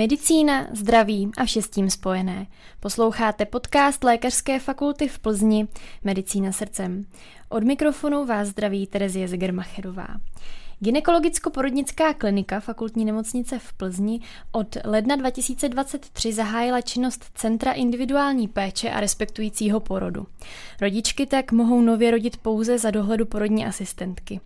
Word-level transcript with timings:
Medicína, 0.00 0.66
zdraví 0.72 1.30
a 1.36 1.44
vše 1.44 1.62
s 1.62 1.70
tím 1.70 1.90
spojené. 1.90 2.46
Posloucháte 2.80 3.46
podcast 3.46 4.04
Lékařské 4.04 4.60
fakulty 4.60 5.08
v 5.08 5.18
Plzni 5.18 5.68
Medicína 6.04 6.52
srdcem. 6.52 7.04
Od 7.48 7.64
mikrofonu 7.64 8.24
vás 8.26 8.48
zdraví 8.48 8.86
Terezie 8.86 9.28
Zegermacherová. 9.28 10.06
Gynekologicko-porodnická 10.82 12.14
klinika 12.14 12.60
fakultní 12.60 13.04
nemocnice 13.04 13.58
v 13.58 13.72
Plzni 13.72 14.20
od 14.52 14.76
ledna 14.84 15.16
2023 15.16 16.32
zahájila 16.32 16.80
činnost 16.80 17.24
Centra 17.34 17.72
individuální 17.72 18.48
péče 18.48 18.90
a 18.90 19.00
respektujícího 19.00 19.80
porodu. 19.80 20.26
Rodičky 20.80 21.26
tak 21.26 21.52
mohou 21.52 21.80
nově 21.80 22.10
rodit 22.10 22.36
pouze 22.36 22.78
za 22.78 22.90
dohledu 22.90 23.26
porodní 23.26 23.66
asistentky. 23.66 24.40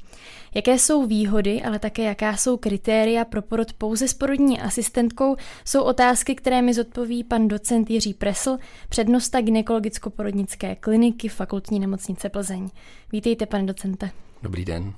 Jaké 0.54 0.78
jsou 0.78 1.06
výhody, 1.06 1.62
ale 1.62 1.78
také 1.78 2.02
jaká 2.02 2.36
jsou 2.36 2.56
kritéria 2.56 3.24
pro 3.24 3.42
porod 3.42 3.72
pouze 3.72 4.08
s 4.08 4.14
porodní 4.14 4.60
asistentkou, 4.60 5.36
jsou 5.64 5.82
otázky, 5.82 6.34
které 6.34 6.62
mi 6.62 6.74
zodpoví 6.74 7.24
pan 7.24 7.48
docent 7.48 7.90
Jiří 7.90 8.14
Presl, 8.14 8.58
přednosta 8.88 9.40
gynekologicko-porodnické 9.40 10.76
kliniky 10.76 11.28
fakultní 11.28 11.80
nemocnice 11.80 12.28
Plzeň. 12.28 12.68
Vítejte, 13.12 13.46
pane 13.46 13.64
docente. 13.64 14.10
Dobrý 14.42 14.64
den. 14.64 14.94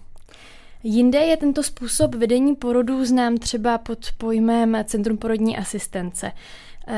Jinde 0.89 1.19
je 1.19 1.37
tento 1.37 1.63
způsob 1.63 2.15
vedení 2.15 2.57
porodů 2.57 3.05
znám 3.05 3.37
třeba 3.37 3.79
pod 3.79 3.99
pojmem 4.19 4.77
Centrum 4.85 5.19
porodní 5.19 5.59
asistence. 5.59 6.33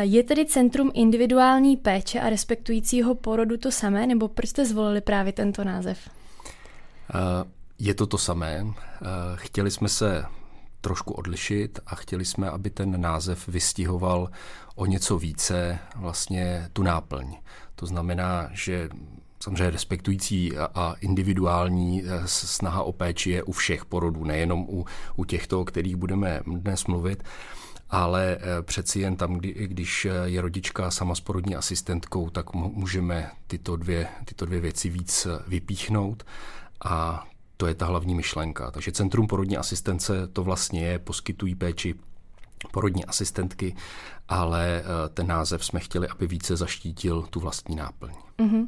Je 0.01 0.23
tedy 0.23 0.47
Centrum 0.47 0.91
individuální 0.95 1.77
péče 1.77 2.21
a 2.21 2.31
respektujícího 2.31 3.15
porodu 3.15 3.57
to 3.57 3.71
samé, 3.71 4.07
nebo 4.07 4.29
proč 4.29 4.49
jste 4.49 4.65
zvolili 4.65 5.01
právě 5.01 5.33
tento 5.33 5.65
název? 5.65 5.99
Je 7.79 7.95
to 7.95 8.07
to 8.07 8.19
samé. 8.19 8.67
Chtěli 9.35 9.71
jsme 9.71 9.89
se 9.89 10.25
trošku 10.81 11.15
odlišit 11.15 11.79
a 11.87 11.95
chtěli 11.95 12.25
jsme, 12.25 12.51
aby 12.51 12.71
ten 12.71 13.01
název 13.01 13.49
vystihoval 13.49 14.31
o 14.75 14.87
něco 14.87 15.19
více 15.19 15.79
vlastně 15.97 16.69
tu 16.73 16.83
náplň. 16.83 17.37
To 17.75 17.87
znamená, 17.87 18.51
že 18.53 18.89
samozřejmě 19.49 19.71
respektující 19.71 20.57
a 20.57 20.95
individuální 21.01 22.03
eh, 22.05 22.23
snaha 22.27 22.83
o 22.83 22.93
péči 22.93 23.31
je 23.31 23.43
u 23.43 23.53
všech 23.53 23.85
porodů, 23.85 24.25
nejenom 24.25 24.67
u, 24.69 24.87
u 25.17 25.25
těchto, 25.25 25.61
o 25.61 25.65
kterých 25.65 25.97
budeme 25.97 26.41
dnes 26.47 26.87
mluvit, 26.87 27.23
ale 27.91 28.39
eh, 28.41 28.63
přeci 28.63 29.01
jen 29.01 29.17
tam, 29.17 29.35
kdy, 29.35 29.55
když 29.67 30.07
je 30.25 30.41
rodička 30.41 30.91
sama 30.91 31.15
s 31.15 31.21
porodní 31.21 31.57
asistentkou, 31.57 32.31
tak 32.31 32.55
můžeme 32.55 33.31
tyto 33.47 33.77
dvě, 33.77 34.09
tyto 34.25 34.47
dvě 34.47 34.61
věci 34.61 34.89
víc 34.89 35.27
vypíchnout 35.47 36.27
a 36.85 37.27
to 37.57 37.67
je 37.67 37.75
ta 37.75 37.87
hlavní 37.87 38.15
myšlenka. 38.15 38.71
Takže 38.71 38.93
Centrum 38.93 39.27
porodní 39.27 39.57
asistence 39.57 40.29
to 40.33 40.45
vlastně 40.45 40.87
je, 40.87 40.99
poskytují 40.99 41.55
péči 41.55 41.95
porodní 42.73 43.05
asistentky, 43.05 43.77
ale 44.29 44.83
eh, 44.83 45.09
ten 45.09 45.27
název 45.27 45.65
jsme 45.65 45.81
chtěli, 45.81 46.09
aby 46.09 46.27
více 46.27 46.57
zaštítil 46.57 47.23
tu 47.23 47.41
vlastní 47.41 47.77
náplň. 47.77 48.13
Mm-hmm. 48.39 48.67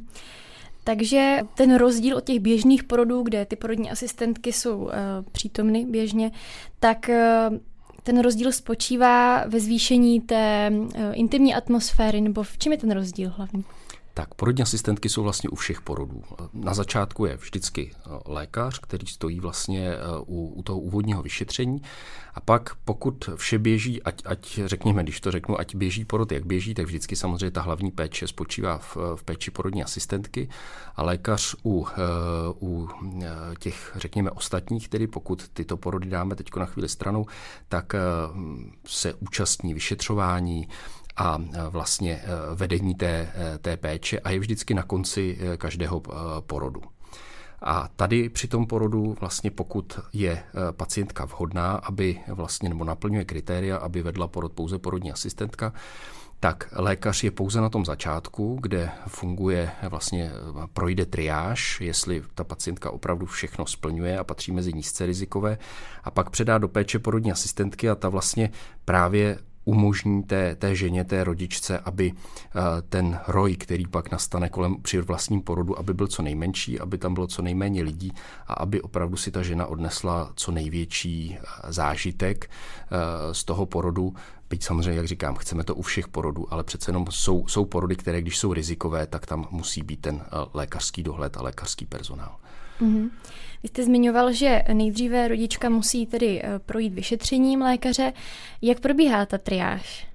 Takže 0.83 1.39
ten 1.55 1.75
rozdíl 1.75 2.17
od 2.17 2.23
těch 2.23 2.39
běžných 2.39 2.83
porodů, 2.83 3.23
kde 3.23 3.45
ty 3.45 3.55
porodní 3.55 3.91
asistentky 3.91 4.53
jsou 4.53 4.77
uh, 4.77 4.91
přítomny 5.31 5.85
běžně, 5.85 6.31
tak 6.79 7.09
uh, 7.09 7.57
ten 8.03 8.19
rozdíl 8.19 8.51
spočívá 8.51 9.45
ve 9.47 9.59
zvýšení 9.59 10.21
té 10.21 10.71
uh, 10.71 10.87
intimní 11.13 11.55
atmosféry, 11.55 12.21
nebo 12.21 12.43
v 12.43 12.57
čem 12.57 12.71
je 12.71 12.77
ten 12.77 12.91
rozdíl 12.91 13.29
hlavní? 13.29 13.63
Tak 14.13 14.33
porodní 14.33 14.63
asistentky 14.63 15.09
jsou 15.09 15.23
vlastně 15.23 15.49
u 15.49 15.55
všech 15.55 15.81
porodů. 15.81 16.23
Na 16.53 16.73
začátku 16.73 17.25
je 17.25 17.37
vždycky 17.37 17.91
eh, 17.95 18.09
lékař, 18.25 18.79
který 18.79 19.07
stojí 19.07 19.39
vlastně 19.39 19.89
eh, 19.89 19.99
u, 20.25 20.53
u 20.55 20.63
toho 20.63 20.79
úvodního 20.79 21.23
vyšetření 21.23 21.81
a 22.33 22.39
pak 22.39 22.75
pokud 22.75 23.29
vše 23.35 23.59
běží, 23.59 24.03
ať, 24.03 24.21
ať 24.25 24.59
řekněme, 24.65 25.03
když 25.03 25.21
to 25.21 25.31
řeknu, 25.31 25.59
ať 25.59 25.75
běží 25.75 26.05
porod, 26.05 26.31
jak 26.31 26.45
běží, 26.45 26.73
tak 26.73 26.85
vždycky 26.85 27.15
samozřejmě 27.15 27.51
ta 27.51 27.61
hlavní 27.61 27.91
péče 27.91 28.27
spočívá 28.27 28.77
v, 28.77 28.97
v 29.15 29.23
péči 29.23 29.51
porodní 29.51 29.83
asistentky 29.83 30.49
a 30.95 31.03
lékař 31.03 31.55
u, 31.65 31.87
eh, 31.87 31.97
u 32.61 32.89
těch, 33.59 33.91
řekněme, 33.95 34.31
ostatních, 34.31 34.89
tedy 34.89 35.07
pokud 35.07 35.47
tyto 35.53 35.77
porody 35.77 36.09
dáme 36.09 36.35
teď 36.35 36.55
na 36.55 36.65
chvíli 36.65 36.89
stranou, 36.89 37.25
tak 37.69 37.93
se 38.85 39.13
účastní 39.13 39.73
vyšetřování, 39.73 40.67
a 41.21 41.37
e, 41.39 41.69
vlastně 41.69 42.13
e, 42.13 42.55
vedení 42.55 42.95
té, 42.95 43.31
e, 43.35 43.57
té 43.57 43.77
péče 43.77 44.19
a 44.19 44.31
je 44.31 44.39
vždycky 44.39 44.73
na 44.73 44.83
konci 44.83 45.37
každého 45.57 46.01
porodu. 46.39 46.81
A 47.61 47.89
tady 47.95 48.29
při 48.29 48.47
tom 48.47 48.65
porodu 48.65 49.15
vlastně 49.19 49.51
pokud 49.51 49.99
je 50.13 50.43
pacientka 50.71 51.25
vhodná, 51.25 51.71
aby 51.71 52.19
vlastně 52.27 52.69
nebo 52.69 52.83
naplňuje 52.83 53.25
kritéria, 53.25 53.77
aby 53.77 54.01
vedla 54.01 54.27
porod 54.27 54.53
pouze 54.53 54.77
porodní 54.77 55.11
asistentka, 55.11 55.73
tak 56.39 56.69
lékař 56.75 57.23
je 57.23 57.31
pouze 57.31 57.61
na 57.61 57.69
tom 57.69 57.85
začátku, 57.85 58.57
kde 58.61 58.91
funguje, 59.07 59.71
vlastně 59.89 60.31
projde 60.73 61.05
triáž, 61.05 61.81
jestli 61.81 62.23
ta 62.35 62.43
pacientka 62.43 62.91
opravdu 62.91 63.25
všechno 63.25 63.65
splňuje 63.65 64.19
a 64.19 64.23
patří 64.23 64.51
mezi 64.51 64.73
nízce 64.73 65.05
rizikové, 65.05 65.57
a 66.03 66.11
pak 66.11 66.29
předá 66.29 66.57
do 66.57 66.67
péče 66.67 66.99
porodní 66.99 67.31
asistentky 67.31 67.89
a 67.89 67.95
ta 67.95 68.09
vlastně 68.09 68.51
právě 68.85 69.37
umožní 69.65 70.23
té, 70.23 70.55
té 70.55 70.75
ženě, 70.75 71.03
té 71.03 71.23
rodičce, 71.23 71.79
aby 71.79 72.13
eh, 72.13 72.61
ten 72.89 73.19
roj, 73.27 73.55
který 73.55 73.87
pak 73.87 74.11
nastane 74.11 74.49
kolem 74.49 74.75
při 74.81 75.01
vlastním 75.01 75.41
porodu, 75.41 75.79
aby 75.79 75.93
byl 75.93 76.07
co 76.07 76.21
nejmenší, 76.21 76.79
aby 76.79 76.97
tam 76.97 77.13
bylo 77.13 77.27
co 77.27 77.41
nejméně 77.41 77.83
lidí 77.83 78.11
a 78.47 78.53
aby 78.53 78.81
opravdu 78.81 79.17
si 79.17 79.31
ta 79.31 79.41
žena 79.41 79.65
odnesla 79.65 80.31
co 80.35 80.51
největší 80.51 81.37
eh, 81.37 81.73
zážitek 81.73 82.49
eh, 82.49 83.33
z 83.33 83.43
toho 83.43 83.65
porodu. 83.65 84.13
Byť 84.49 84.63
samozřejmě, 84.63 84.97
jak 84.97 85.07
říkám, 85.07 85.35
chceme 85.35 85.63
to 85.63 85.75
u 85.75 85.81
všech 85.81 86.07
porodů, 86.07 86.53
ale 86.53 86.63
přece 86.63 86.89
jenom 86.89 87.05
jsou, 87.09 87.47
jsou 87.47 87.65
porody, 87.65 87.95
které 87.95 88.21
když 88.21 88.37
jsou 88.37 88.53
rizikové, 88.53 89.07
tak 89.07 89.25
tam 89.25 89.47
musí 89.51 89.83
být 89.83 90.01
ten 90.01 90.21
lékařský 90.53 91.03
dohled 91.03 91.37
a 91.37 91.41
lékařský 91.41 91.85
personál. 91.85 92.35
Mm-hmm. 92.81 93.09
Vy 93.63 93.69
jste 93.69 93.85
zmiňoval, 93.85 94.33
že 94.33 94.63
nejdříve 94.73 95.27
rodička 95.27 95.69
musí 95.69 96.05
tedy 96.05 96.41
eh, 96.43 96.59
projít 96.59 96.93
vyšetřením 96.93 97.61
lékaře. 97.61 98.13
Jak 98.61 98.79
probíhá 98.79 99.25
ta 99.25 99.37
triáž? 99.37 100.07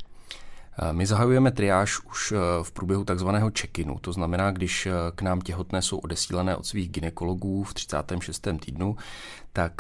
Eh, 0.79 0.93
my 0.93 1.07
zahajujeme 1.07 1.51
triáž 1.51 2.01
už 2.01 2.33
eh, 2.33 2.39
v 2.63 2.73
průběhu 2.73 3.05
takzvaného 3.05 3.51
check-inu, 3.51 3.99
to 4.01 4.13
znamená, 4.13 4.51
když 4.51 4.89
k 5.15 5.23
nám 5.23 5.41
těhotné 5.41 5.83
jsou 5.83 5.99
odesílené 5.99 6.57
od 6.57 6.67
svých 6.67 6.89
ginekologů 6.89 7.65
v 7.65 7.75
36. 7.75 8.49
týdnu, 8.61 8.97
tak, 9.53 9.73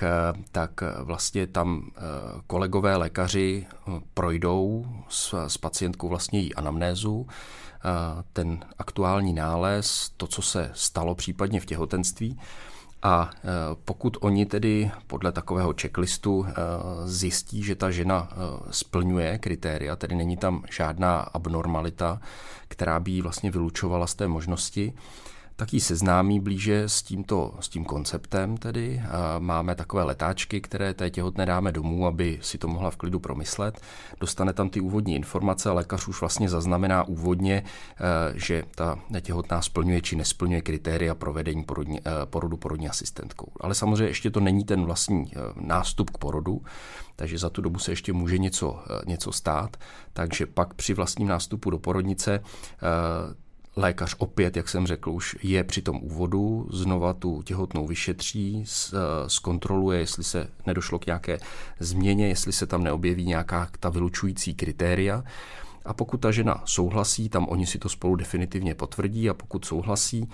tak 0.52 0.70
vlastně 1.02 1.46
tam 1.46 1.90
kolegové 2.46 2.96
lékaři 2.96 3.66
projdou 4.14 4.86
s, 5.08 5.46
s 5.46 5.58
pacientkou 5.58 6.08
vlastně 6.08 6.40
její 6.40 6.54
anamnézu, 6.54 7.26
ten 8.32 8.64
aktuální 8.78 9.32
nález, 9.32 10.10
to, 10.16 10.26
co 10.26 10.42
se 10.42 10.70
stalo 10.74 11.14
případně 11.14 11.60
v 11.60 11.66
těhotenství 11.66 12.38
a 13.02 13.30
e, 13.34 13.48
pokud 13.84 14.16
oni 14.20 14.46
tedy 14.46 14.90
podle 15.06 15.32
takového 15.32 15.74
checklistu 15.80 16.46
e, 16.48 16.52
zjistí, 17.04 17.62
že 17.62 17.74
ta 17.74 17.90
žena 17.90 18.28
e, 18.30 18.36
splňuje 18.70 19.38
kritéria, 19.38 19.96
tedy 19.96 20.14
není 20.14 20.36
tam 20.36 20.64
žádná 20.70 21.18
abnormalita, 21.18 22.20
která 22.68 23.00
by 23.00 23.10
ji 23.10 23.22
vlastně 23.22 23.50
vylučovala 23.50 24.06
z 24.06 24.14
té 24.14 24.28
možnosti, 24.28 24.92
tak 25.56 25.72
ji 25.72 25.80
seznámí 25.80 26.40
blíže 26.40 26.82
s 26.82 27.02
tímto, 27.02 27.54
s 27.60 27.68
tím 27.68 27.84
konceptem 27.84 28.56
tedy. 28.56 29.02
Máme 29.38 29.74
takové 29.74 30.02
letáčky, 30.02 30.60
které 30.60 30.94
té 30.94 31.10
těhotné 31.10 31.46
dáme 31.46 31.72
domů, 31.72 32.06
aby 32.06 32.38
si 32.42 32.58
to 32.58 32.68
mohla 32.68 32.90
v 32.90 32.96
klidu 32.96 33.20
promyslet. 33.20 33.80
Dostane 34.20 34.52
tam 34.52 34.68
ty 34.68 34.80
úvodní 34.80 35.14
informace 35.14 35.70
a 35.70 35.72
lékař 35.72 36.08
už 36.08 36.20
vlastně 36.20 36.48
zaznamená 36.48 37.08
úvodně, 37.08 37.64
eh, 37.64 38.32
že 38.34 38.62
ta 38.74 38.98
těhotná 39.20 39.62
splňuje 39.62 40.00
či 40.00 40.16
nesplňuje 40.16 40.62
kritéria 40.62 41.14
provedení 41.14 41.64
porodní, 41.64 42.00
eh, 42.00 42.10
porodu 42.24 42.56
porodní 42.56 42.88
asistentkou. 42.88 43.52
Ale 43.60 43.74
samozřejmě 43.74 44.04
ještě 44.04 44.30
to 44.30 44.40
není 44.40 44.64
ten 44.64 44.84
vlastní 44.84 45.32
eh, 45.32 45.38
nástup 45.60 46.10
k 46.10 46.18
porodu, 46.18 46.62
takže 47.16 47.38
za 47.38 47.50
tu 47.50 47.62
dobu 47.62 47.78
se 47.78 47.92
ještě 47.92 48.12
může 48.12 48.38
něco, 48.38 48.84
něco 49.06 49.32
stát. 49.32 49.76
Takže 50.12 50.46
pak 50.46 50.74
při 50.74 50.94
vlastním 50.94 51.28
nástupu 51.28 51.70
do 51.70 51.78
porodnice 51.78 52.40
Lékař 53.78 54.14
opět, 54.18 54.56
jak 54.56 54.68
jsem 54.68 54.86
řekl, 54.86 55.10
už 55.10 55.36
je 55.42 55.64
při 55.64 55.82
tom 55.82 56.00
úvodu, 56.02 56.68
znova 56.72 57.12
tu 57.12 57.42
těhotnou 57.42 57.86
vyšetří, 57.86 58.64
eh, 58.64 58.96
zkontroluje, 59.26 59.98
jestli 59.98 60.24
se 60.24 60.48
nedošlo 60.66 60.98
k 60.98 61.06
nějaké 61.06 61.38
změně, 61.80 62.28
jestli 62.28 62.52
se 62.52 62.66
tam 62.66 62.84
neobjeví 62.84 63.26
nějaká 63.26 63.70
ta 63.80 63.88
vylučující 63.88 64.54
kritéria. 64.54 65.24
A 65.86 65.92
pokud 65.92 66.16
ta 66.16 66.30
žena 66.30 66.62
souhlasí, 66.64 67.28
tam 67.28 67.46
oni 67.48 67.66
si 67.66 67.78
to 67.78 67.88
spolu 67.88 68.16
definitivně 68.16 68.74
potvrdí 68.74 69.30
a 69.30 69.34
pokud 69.34 69.64
souhlasí, 69.64 70.28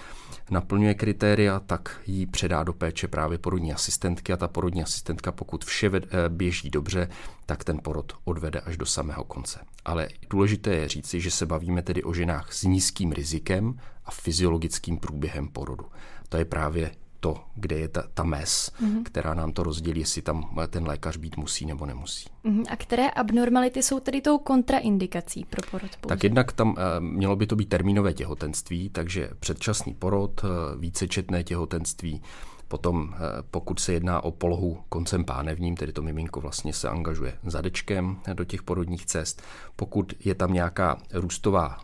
naplňuje 0.51 0.95
kritéria, 0.95 1.61
tak 1.61 2.01
ji 2.07 2.27
předá 2.27 2.63
do 2.63 2.73
péče 2.73 3.09
právě 3.09 3.39
porodní 3.39 3.73
asistentky 3.73 4.33
a 4.33 4.37
ta 4.37 4.49
porodní 4.49 4.83
asistentka, 4.83 5.33
pokud 5.33 5.65
vše 5.65 5.91
eh, 5.95 6.29
běží 6.29 6.71
dobře, 6.71 7.09
tak 7.47 7.65
ten 7.65 7.79
porod 7.83 8.13
odvede 8.25 8.61
až 8.61 8.77
do 8.77 8.87
samého 8.87 9.25
konce. 9.25 9.61
Ale 9.85 10.09
důležité 10.31 10.75
je 10.75 10.89
říci, 10.89 11.21
že 11.21 11.31
se 11.31 11.47
bavíme 11.47 11.83
tedy 11.83 12.03
o 12.03 12.15
ženách 12.15 12.53
s 12.53 12.63
nízkým 12.63 13.13
rizikem 13.13 13.79
a 14.05 14.11
fyziologickým 14.11 14.99
průběhem 14.99 15.49
porodu. 15.49 15.85
To 16.29 16.37
je 16.37 16.45
právě 16.45 16.91
to, 17.23 17.45
kde 17.55 17.79
je 17.79 17.89
ta, 17.89 18.05
ta 18.15 18.25
mes, 18.25 18.73
mm-hmm. 18.83 19.03
která 19.03 19.35
nám 19.35 19.53
to 19.53 19.63
rozdělí, 19.63 20.01
jestli 20.01 20.23
tam 20.23 20.57
ten 20.71 20.87
lékař 20.87 21.17
být 21.17 21.37
musí 21.37 21.67
nebo 21.67 21.87
nemusí. 21.87 22.29
Mm-hmm. 22.45 22.65
A 22.71 22.77
které 22.77 23.11
abnormality 23.11 23.83
jsou 23.83 24.01
tedy 24.01 24.21
tou 24.21 24.39
kontraindikací 24.39 25.45
pro 25.51 25.63
porod? 25.71 25.91
Pouze? 26.01 26.09
Tak 26.09 26.25
jednak 26.25 26.53
tam 26.53 26.77
mělo 26.99 27.37
by 27.37 27.47
to 27.47 27.57
být 27.57 27.69
termínové 27.69 28.15
těhotenství, 28.15 28.91
takže 28.91 29.31
předčasný 29.41 29.95
porod, 29.95 30.41
vícečetné 30.79 31.45
těhotenství, 31.45 32.23
Potom, 32.69 33.15
pokud 33.51 33.81
se 33.81 33.93
jedná 33.93 34.25
o 34.25 34.31
polohu 34.31 34.79
koncem 34.89 35.25
pánevním, 35.25 35.77
tedy 35.77 35.93
to 35.93 36.03
miminko 36.03 36.41
vlastně 36.41 36.73
se 36.73 36.89
angažuje 36.89 37.39
zadečkem 37.45 38.17
do 38.33 38.45
těch 38.45 38.63
porodních 38.63 39.07
cest. 39.07 39.43
Pokud 39.77 40.13
je 40.25 40.35
tam 40.35 40.53
nějaká 40.53 40.99
růstová 41.13 41.81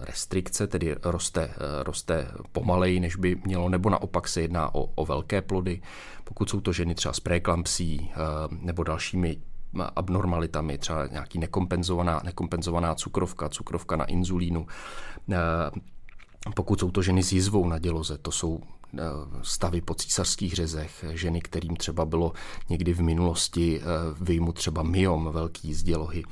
restrikce, 0.00 0.66
tedy 0.66 0.96
roste, 1.04 1.54
roste 1.82 2.28
pomaleji, 2.52 3.00
než 3.00 3.16
by 3.16 3.36
mělo, 3.44 3.68
nebo 3.68 3.90
naopak 3.90 4.28
se 4.28 4.40
jedná 4.40 4.74
o, 4.74 4.82
o 4.94 5.06
velké 5.06 5.42
plody. 5.42 5.82
Pokud 6.24 6.50
jsou 6.50 6.60
to 6.60 6.72
ženy 6.72 6.94
třeba 6.94 7.12
s 7.12 7.20
preklampsí 7.20 8.10
eh, 8.10 8.16
nebo 8.50 8.82
dalšími 8.82 9.36
abnormalitami, 9.96 10.78
třeba 10.78 11.06
nějaký 11.06 11.38
nekompenzovaná, 11.38 12.20
nekompenzovaná 12.24 12.94
cukrovka, 12.94 13.48
cukrovka 13.48 13.96
na 13.96 14.04
inzulínu, 14.04 14.66
eh, 15.32 15.36
pokud 16.54 16.80
jsou 16.80 16.90
to 16.90 17.02
ženy 17.02 17.22
s 17.22 17.32
jizvou 17.32 17.68
na 17.68 17.78
děloze, 17.78 18.18
to 18.18 18.30
jsou 18.30 18.60
eh, 18.60 19.02
stavy 19.42 19.80
po 19.80 19.94
císařských 19.94 20.54
řezech, 20.54 21.04
ženy, 21.10 21.40
kterým 21.40 21.76
třeba 21.76 22.04
bylo 22.04 22.32
někdy 22.68 22.92
v 22.92 23.00
minulosti 23.02 23.80
vyjmut 24.20 24.52
třeba 24.52 24.82
myom 24.82 25.28
velký 25.32 25.74
z 25.74 25.82
dělohy, 25.82 26.22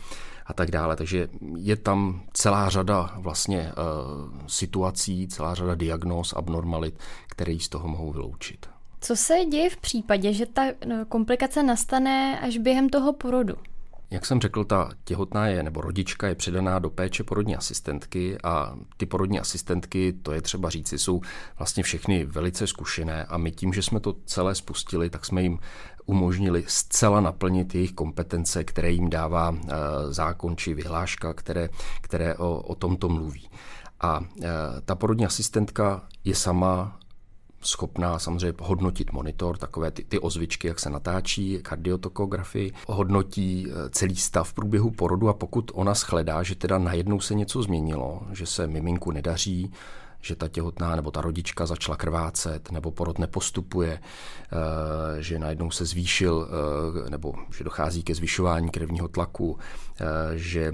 a 0.46 0.52
tak 0.52 0.70
dále. 0.70 0.96
Takže 0.96 1.28
je 1.56 1.76
tam 1.76 2.22
celá 2.32 2.68
řada 2.68 3.10
vlastně 3.16 3.72
uh, 3.72 4.46
situací, 4.46 5.28
celá 5.28 5.54
řada 5.54 5.74
diagnóz, 5.74 6.32
abnormalit, 6.32 6.98
které 7.28 7.58
z 7.60 7.68
toho 7.68 7.88
mohou 7.88 8.12
vyloučit. 8.12 8.66
Co 9.00 9.16
se 9.16 9.44
děje 9.44 9.70
v 9.70 9.76
případě, 9.76 10.32
že 10.32 10.46
ta 10.46 10.62
no, 10.86 11.04
komplikace 11.08 11.62
nastane 11.62 12.40
až 12.40 12.58
během 12.58 12.88
toho 12.88 13.12
porodu? 13.12 13.54
Jak 14.12 14.26
jsem 14.26 14.40
řekl, 14.40 14.64
ta 14.64 14.90
těhotná 15.04 15.46
je, 15.46 15.62
nebo 15.62 15.80
rodička 15.80 16.28
je 16.28 16.34
předaná 16.34 16.78
do 16.78 16.90
péče 16.90 17.24
porodní 17.24 17.56
asistentky 17.56 18.38
a 18.44 18.76
ty 18.96 19.06
porodní 19.06 19.40
asistentky, 19.40 20.12
to 20.22 20.32
je 20.32 20.42
třeba 20.42 20.70
říci, 20.70 20.98
jsou 20.98 21.20
vlastně 21.58 21.82
všechny 21.82 22.24
velice 22.24 22.66
zkušené 22.66 23.24
a 23.24 23.38
my 23.38 23.50
tím, 23.50 23.72
že 23.72 23.82
jsme 23.82 24.00
to 24.00 24.16
celé 24.24 24.54
spustili, 24.54 25.10
tak 25.10 25.24
jsme 25.24 25.42
jim 25.42 25.58
umožnili 26.06 26.64
zcela 26.66 27.20
naplnit 27.20 27.74
jejich 27.74 27.92
kompetence, 27.92 28.64
které 28.64 28.90
jim 28.90 29.10
dává 29.10 29.54
eh, 29.56 29.72
zákon 30.08 30.56
či 30.56 30.74
vyhláška, 30.74 31.34
které, 31.34 31.68
které 32.00 32.34
o, 32.34 32.56
o 32.56 32.74
tomto 32.74 33.08
mluví. 33.08 33.48
A 34.00 34.20
eh, 34.42 34.48
ta 34.84 34.94
porodní 34.94 35.26
asistentka 35.26 36.02
je 36.24 36.34
sama 36.34 36.98
schopná 37.62 38.18
samozřejmě 38.18 38.56
hodnotit 38.60 39.12
monitor, 39.12 39.56
takové 39.56 39.90
ty, 39.90 40.04
ty 40.04 40.18
ozvičky, 40.18 40.68
jak 40.68 40.80
se 40.80 40.90
natáčí, 40.90 41.58
kardiotokografii, 41.62 42.72
hodnotí 42.86 43.66
eh, 43.68 43.90
celý 43.90 44.16
stav 44.16 44.48
v 44.48 44.54
průběhu 44.54 44.90
porodu 44.90 45.28
a 45.28 45.32
pokud 45.32 45.70
ona 45.74 45.94
shledá, 45.94 46.42
že 46.42 46.54
teda 46.54 46.78
najednou 46.78 47.20
se 47.20 47.34
něco 47.34 47.62
změnilo, 47.62 48.22
že 48.32 48.46
se 48.46 48.66
miminku 48.66 49.10
nedaří, 49.10 49.72
že 50.22 50.36
ta 50.36 50.48
těhotná 50.48 50.96
nebo 50.96 51.10
ta 51.10 51.20
rodička 51.20 51.66
začala 51.66 51.96
krvácet, 51.96 52.72
nebo 52.72 52.90
porod 52.90 53.18
nepostupuje, 53.18 54.00
eh, 54.00 55.22
že 55.22 55.38
najednou 55.38 55.70
se 55.70 55.84
zvýšil, 55.84 56.48
eh, 57.06 57.10
nebo 57.10 57.34
že 57.56 57.64
dochází 57.64 58.02
ke 58.02 58.14
zvyšování 58.14 58.70
krevního 58.70 59.08
tlaku, 59.08 59.58
že 60.34 60.72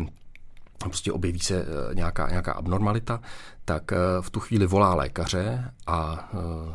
prostě 0.79 1.13
objeví 1.13 1.41
se 1.41 1.67
nějaká, 1.95 2.31
nějaká 2.31 2.53
abnormalita, 2.53 3.21
tak 3.65 3.93
v 4.21 4.31
tu 4.31 4.41
chvíli 4.41 4.67
volá 4.67 4.95
lékaře 4.95 5.73
a 5.87 6.31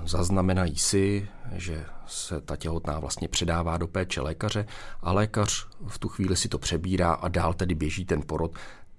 zaznamenají 0.05 0.77
si, 0.77 1.27
že 1.51 1.85
se 2.07 2.41
ta 2.41 2.55
těhotná 2.55 2.99
vlastně 2.99 3.27
předává 3.27 3.77
do 3.77 3.87
péče 3.87 4.21
lékaře 4.21 4.65
a 5.01 5.11
lékař 5.11 5.67
v 5.87 5.99
tu 5.99 6.09
chvíli 6.09 6.35
si 6.35 6.49
to 6.49 6.59
přebírá 6.59 7.13
a 7.13 7.27
dál 7.27 7.53
tedy 7.53 7.75
běží 7.75 8.05
ten 8.05 8.21
porod 8.21 8.51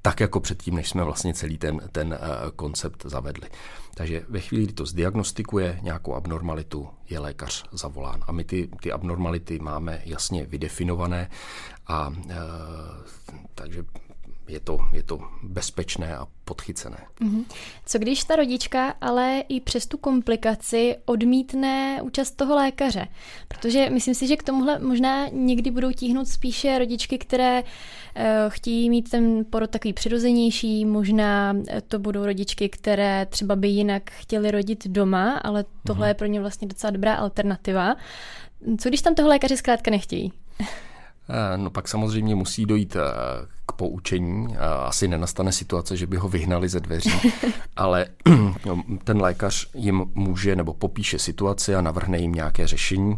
tak 0.07 0.21
jako 0.21 0.41
předtím, 0.41 0.75
než 0.75 0.89
jsme 0.89 1.05
vlastně 1.05 1.35
celý 1.35 1.59
ten, 1.59 1.81
ten 1.93 2.19
koncept 2.57 3.03
zavedli. 3.05 3.49
Takže 3.95 4.25
ve 4.29 4.41
chvíli, 4.41 4.65
kdy 4.65 4.73
to 4.73 4.87
zdiagnostikuje 4.87 5.79
nějakou 5.83 6.15
abnormalitu, 6.15 6.89
je 7.11 7.19
lékař 7.19 7.65
zavolán. 7.73 8.21
A 8.27 8.33
my 8.33 8.45
ty, 8.45 8.69
ty 8.83 8.93
abnormality 8.93 9.59
máme 9.59 10.03
jasně 10.05 10.45
vydefinované 10.47 11.31
a 11.87 12.13
e, 12.31 12.35
takže 13.55 13.85
je 14.49 14.61
to, 14.61 14.79
je 14.93 15.03
to 15.03 15.21
bezpečné 15.43 16.17
a 16.17 16.27
podchycené. 16.45 16.97
Mm-hmm. 17.21 17.45
Co 17.87 17.99
když 17.99 18.25
ta 18.25 18.37
rodička 18.37 18.95
ale 19.01 19.43
i 19.49 19.61
přes 19.61 19.87
tu 19.87 19.99
komplikaci 19.99 20.97
odmítne 21.05 22.03
účast 22.03 22.31
toho 22.31 22.55
lékaře? 22.55 23.09
Protože 23.49 23.91
myslím 23.91 24.15
si, 24.15 24.27
že 24.27 24.37
k 24.37 24.43
tomuhle 24.43 24.79
možná 24.79 25.29
někdy 25.29 25.71
budou 25.71 25.93
tíhnout 25.93 26.29
spíše 26.29 26.79
rodičky, 26.79 27.19
které 27.19 27.63
uh, 27.63 28.23
chtějí 28.49 28.91
mít 28.91 29.11
ten 29.11 29.45
porod 29.51 29.71
takový 29.71 29.93
přirozenější, 29.93 30.85
možná 30.85 31.57
to 31.89 31.99
budou 31.99 32.27
rodičky, 32.27 32.69
které 32.69 33.27
třeba 33.27 33.57
by 33.57 33.69
jinak 33.69 34.11
chtěli 34.11 34.51
rodit 34.51 34.87
doma, 34.87 35.33
ale 35.33 35.65
tohle 35.87 36.07
mm-hmm. 36.07 36.09
je 36.09 36.15
pro 36.15 36.27
ně 36.27 36.41
vlastně 36.41 36.69
docela 36.69 36.91
dobrá 36.91 37.15
alternativa. 37.15 37.97
Co 38.81 38.89
když 38.89 39.03
tam 39.03 39.15
toho 39.15 39.29
lékaře 39.29 39.57
zkrátka 39.57 39.91
nechtějí? 39.91 40.33
Eh, 41.29 41.59
no 41.59 41.71
pak 41.71 41.89
samozřejmě 41.89 42.35
musí 42.35 42.67
dojít 42.67 42.97
eh, 42.97 43.01
k 43.67 43.73
poučení. 43.73 44.57
Asi 44.87 45.09
nenastane 45.09 45.53
situace, 45.53 45.97
že 45.97 46.07
by 46.07 46.17
ho 46.17 46.29
vyhnali 46.29 46.69
ze 46.69 46.81
dveří, 46.81 47.33
ale 47.77 48.07
no, 48.67 48.83
ten 49.05 49.21
lékař 49.21 49.71
jim 49.75 50.05
může 50.15 50.57
nebo 50.57 50.75
popíše 50.75 51.19
situaci 51.19 51.75
a 51.75 51.81
navrhne 51.81 52.19
jim 52.19 52.33
nějaké 52.33 52.67
řešení. 52.67 53.17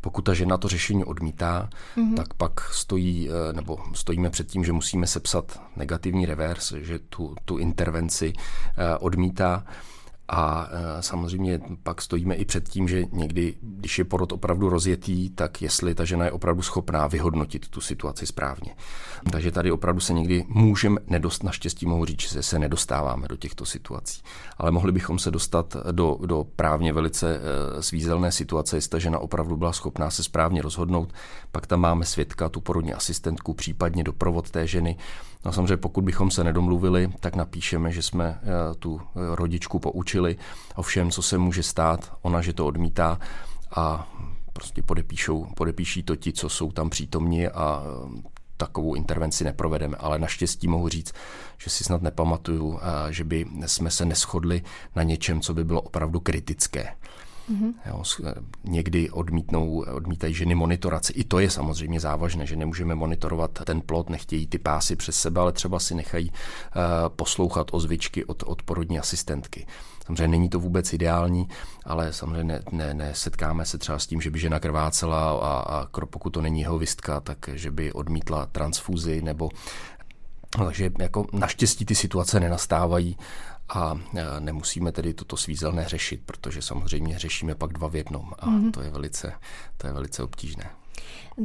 Pokud 0.00 0.22
ta 0.22 0.34
žena 0.34 0.56
to 0.56 0.68
řešení 0.68 1.04
odmítá, 1.04 1.70
mm-hmm. 1.96 2.14
tak 2.14 2.34
pak 2.34 2.60
stojí, 2.60 3.28
eh, 3.30 3.52
nebo 3.52 3.78
stojíme 3.94 4.30
před 4.30 4.46
tím, 4.48 4.64
že 4.64 4.72
musíme 4.72 5.06
sepsat 5.06 5.62
negativní 5.76 6.26
revers, 6.26 6.72
že 6.72 6.98
tu, 6.98 7.34
tu 7.44 7.58
intervenci 7.58 8.32
odmítá. 9.00 9.64
A 10.32 10.68
e, 10.70 11.02
samozřejmě 11.02 11.60
pak 11.82 12.02
stojíme 12.02 12.34
i 12.34 12.44
před 12.44 12.68
tím, 12.68 12.88
že 12.88 13.04
někdy, 13.12 13.54
když 13.62 13.98
je 13.98 14.04
porod 14.04 14.32
opravdu 14.32 14.68
rozjetý, 14.68 15.30
tak 15.30 15.62
jestli 15.62 15.94
ta 15.94 16.04
žena 16.04 16.24
je 16.24 16.32
opravdu 16.32 16.62
schopná 16.62 17.06
vyhodnotit 17.06 17.68
tu 17.68 17.80
situaci 17.80 18.26
správně. 18.26 18.74
Takže 19.32 19.52
tady 19.52 19.72
opravdu 19.72 20.00
se 20.00 20.12
někdy 20.12 20.44
můžeme 20.48 21.00
nedost, 21.06 21.42
naštěstí 21.42 21.86
mohu 21.86 22.04
říct, 22.04 22.20
že 22.20 22.42
se 22.42 22.58
nedostáváme 22.58 23.28
do 23.28 23.36
těchto 23.36 23.64
situací. 23.64 24.22
Ale 24.58 24.70
mohli 24.70 24.92
bychom 24.92 25.18
se 25.18 25.30
dostat 25.30 25.76
do, 25.92 26.18
do 26.26 26.46
právně 26.56 26.92
velice 26.92 27.40
e, 27.40 27.82
svízelné 27.82 28.32
situace, 28.32 28.76
jestli 28.76 28.90
ta 28.90 28.98
žena 28.98 29.18
opravdu 29.18 29.56
byla 29.56 29.72
schopná 29.72 30.10
se 30.10 30.22
správně 30.22 30.62
rozhodnout. 30.62 31.12
Pak 31.52 31.66
tam 31.66 31.80
máme 31.80 32.04
svědka, 32.04 32.48
tu 32.48 32.60
porodní 32.60 32.94
asistentku, 32.94 33.54
případně 33.54 34.04
doprovod 34.04 34.50
té 34.50 34.66
ženy. 34.66 34.96
No 35.44 35.52
samozřejmě 35.52 35.76
pokud 35.76 36.04
bychom 36.04 36.30
se 36.30 36.44
nedomluvili, 36.44 37.12
tak 37.20 37.36
napíšeme, 37.36 37.92
že 37.92 38.02
jsme 38.02 38.40
e, 38.42 38.74
tu 38.74 39.00
rodičku 39.14 39.78
poučili 39.78 40.00
učili 40.00 40.36
o 40.74 40.82
všem, 40.82 41.10
co 41.10 41.22
se 41.22 41.38
může 41.38 41.62
stát, 41.62 42.12
ona, 42.22 42.40
že 42.40 42.52
to 42.52 42.66
odmítá 42.66 43.18
a 43.76 44.08
prostě 44.52 44.82
podepíšou, 44.82 45.46
podepíší 45.56 46.02
to 46.02 46.16
ti, 46.16 46.32
co 46.32 46.48
jsou 46.48 46.72
tam 46.72 46.90
přítomni 46.90 47.48
a 47.48 47.82
um, 48.04 48.22
takovou 48.56 48.94
intervenci 48.94 49.44
neprovedeme. 49.44 49.96
Ale 49.96 50.18
naštěstí 50.18 50.68
mohu 50.68 50.88
říct, 50.88 51.12
že 51.58 51.70
si 51.70 51.84
snad 51.84 52.02
nepamatuju, 52.02 52.80
že 53.10 53.24
by 53.24 53.46
jsme 53.66 53.90
se 53.90 54.04
neschodli 54.04 54.62
na 54.96 55.02
něčem, 55.02 55.40
co 55.40 55.54
by 55.54 55.64
bylo 55.64 55.80
opravdu 55.80 56.20
kritické. 56.20 56.88
Mm-hmm. 57.50 57.72
Jo, 57.86 58.02
někdy 58.64 59.10
odmítnou, 59.10 59.84
odmítají 59.94 60.34
ženy 60.34 60.54
monitoraci. 60.54 61.12
I 61.12 61.24
to 61.24 61.38
je 61.38 61.50
samozřejmě 61.50 62.00
závažné, 62.00 62.46
že 62.46 62.56
nemůžeme 62.56 62.94
monitorovat 62.94 63.50
ten 63.64 63.80
plot, 63.80 64.10
nechtějí 64.10 64.46
ty 64.46 64.58
pásy 64.58 64.96
přes 64.96 65.16
sebe, 65.16 65.40
ale 65.40 65.52
třeba 65.52 65.78
si 65.78 65.94
nechají 65.94 66.30
uh, 66.30 66.34
poslouchat 67.08 67.66
ozvyčky 67.72 68.24
od, 68.24 68.42
od 68.46 68.62
porodní 68.62 68.98
asistentky. 68.98 69.66
Samozřejmě 70.06 70.28
není 70.28 70.48
to 70.48 70.60
vůbec 70.60 70.92
ideální, 70.92 71.48
ale 71.84 72.12
samozřejmě 72.12 72.44
ne, 72.44 72.62
ne, 72.72 72.94
ne 72.94 73.10
setkáme 73.14 73.66
se 73.66 73.78
třeba 73.78 73.98
s 73.98 74.06
tím, 74.06 74.20
že 74.20 74.30
by 74.30 74.38
žena 74.38 74.60
krvácela 74.60 75.30
a, 75.30 75.80
a 75.80 76.06
pokud 76.06 76.30
to 76.30 76.42
není 76.42 76.60
jeho 76.60 76.78
vistka, 76.78 77.20
tak 77.20 77.38
že 77.52 77.70
by 77.70 77.92
odmítla 77.92 78.46
transfuzi 78.46 79.22
nebo 79.22 79.50
takže 80.58 80.90
jako 80.98 81.26
naštěstí 81.32 81.84
ty 81.84 81.94
situace 81.94 82.40
nenastávají 82.40 83.16
a 83.74 84.00
nemusíme 84.38 84.92
tedy 84.92 85.14
toto 85.14 85.36
svízelné 85.36 85.88
řešit, 85.88 86.20
protože 86.26 86.62
samozřejmě 86.62 87.18
řešíme 87.18 87.54
pak 87.54 87.72
dva 87.72 87.88
v 87.88 87.96
jednom 87.96 88.32
a 88.38 88.46
mm-hmm. 88.46 88.70
to 88.70 88.82
je 88.82 88.90
velice, 88.90 89.32
to 89.76 89.86
je 89.86 89.92
velice 89.92 90.22
obtížné. 90.22 90.70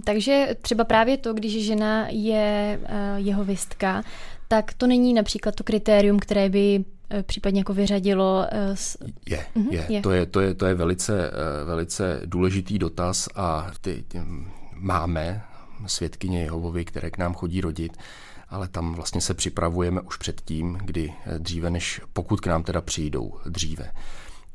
Takže 0.03 0.48
třeba 0.62 0.84
právě 0.84 1.17
to, 1.17 1.34
když 1.34 1.65
žena 1.65 2.08
je 2.10 2.79
uh, 2.82 2.88
jeho 3.15 3.46
vistka, 3.46 4.03
tak 4.48 4.74
to 4.74 4.88
není 4.88 5.13
například 5.13 5.55
to 5.55 5.63
kritérium, 5.63 6.20
které 6.20 6.50
by 6.50 6.79
uh, 7.13 7.22
případně 7.22 7.60
jako 7.60 7.74
vyřadilo. 7.74 8.48
S... 8.74 8.98
Je, 9.29 9.46
uh-huh, 9.55 9.72
je. 9.72 9.86
je. 9.89 10.01
To 10.01 10.12
je, 10.12 10.25
to 10.25 10.41
je, 10.41 10.53
to 10.53 10.65
je 10.65 10.74
velice, 10.74 11.32
velice 11.65 12.22
důležitý 12.25 12.79
dotaz 12.79 13.29
a 13.36 13.72
ty, 13.82 14.03
ty, 14.08 14.22
máme 14.74 15.44
svědkyně 15.88 16.41
Jehovovi, 16.41 16.86
které 16.86 17.10
k 17.12 17.17
nám 17.17 17.34
chodí 17.34 17.62
rodit, 17.62 17.98
ale 18.56 18.68
tam 18.68 18.94
vlastně 18.94 19.22
se 19.22 19.34
připravujeme 19.34 20.02
už 20.02 20.18
před 20.18 20.42
tím, 20.42 20.74
kdy 20.74 21.14
dříve 21.38 21.70
než, 21.70 22.02
pokud 22.14 22.42
k 22.42 22.48
nám 22.48 22.64
teda 22.64 22.82
přijdou 22.82 23.40
dříve, 23.46 23.92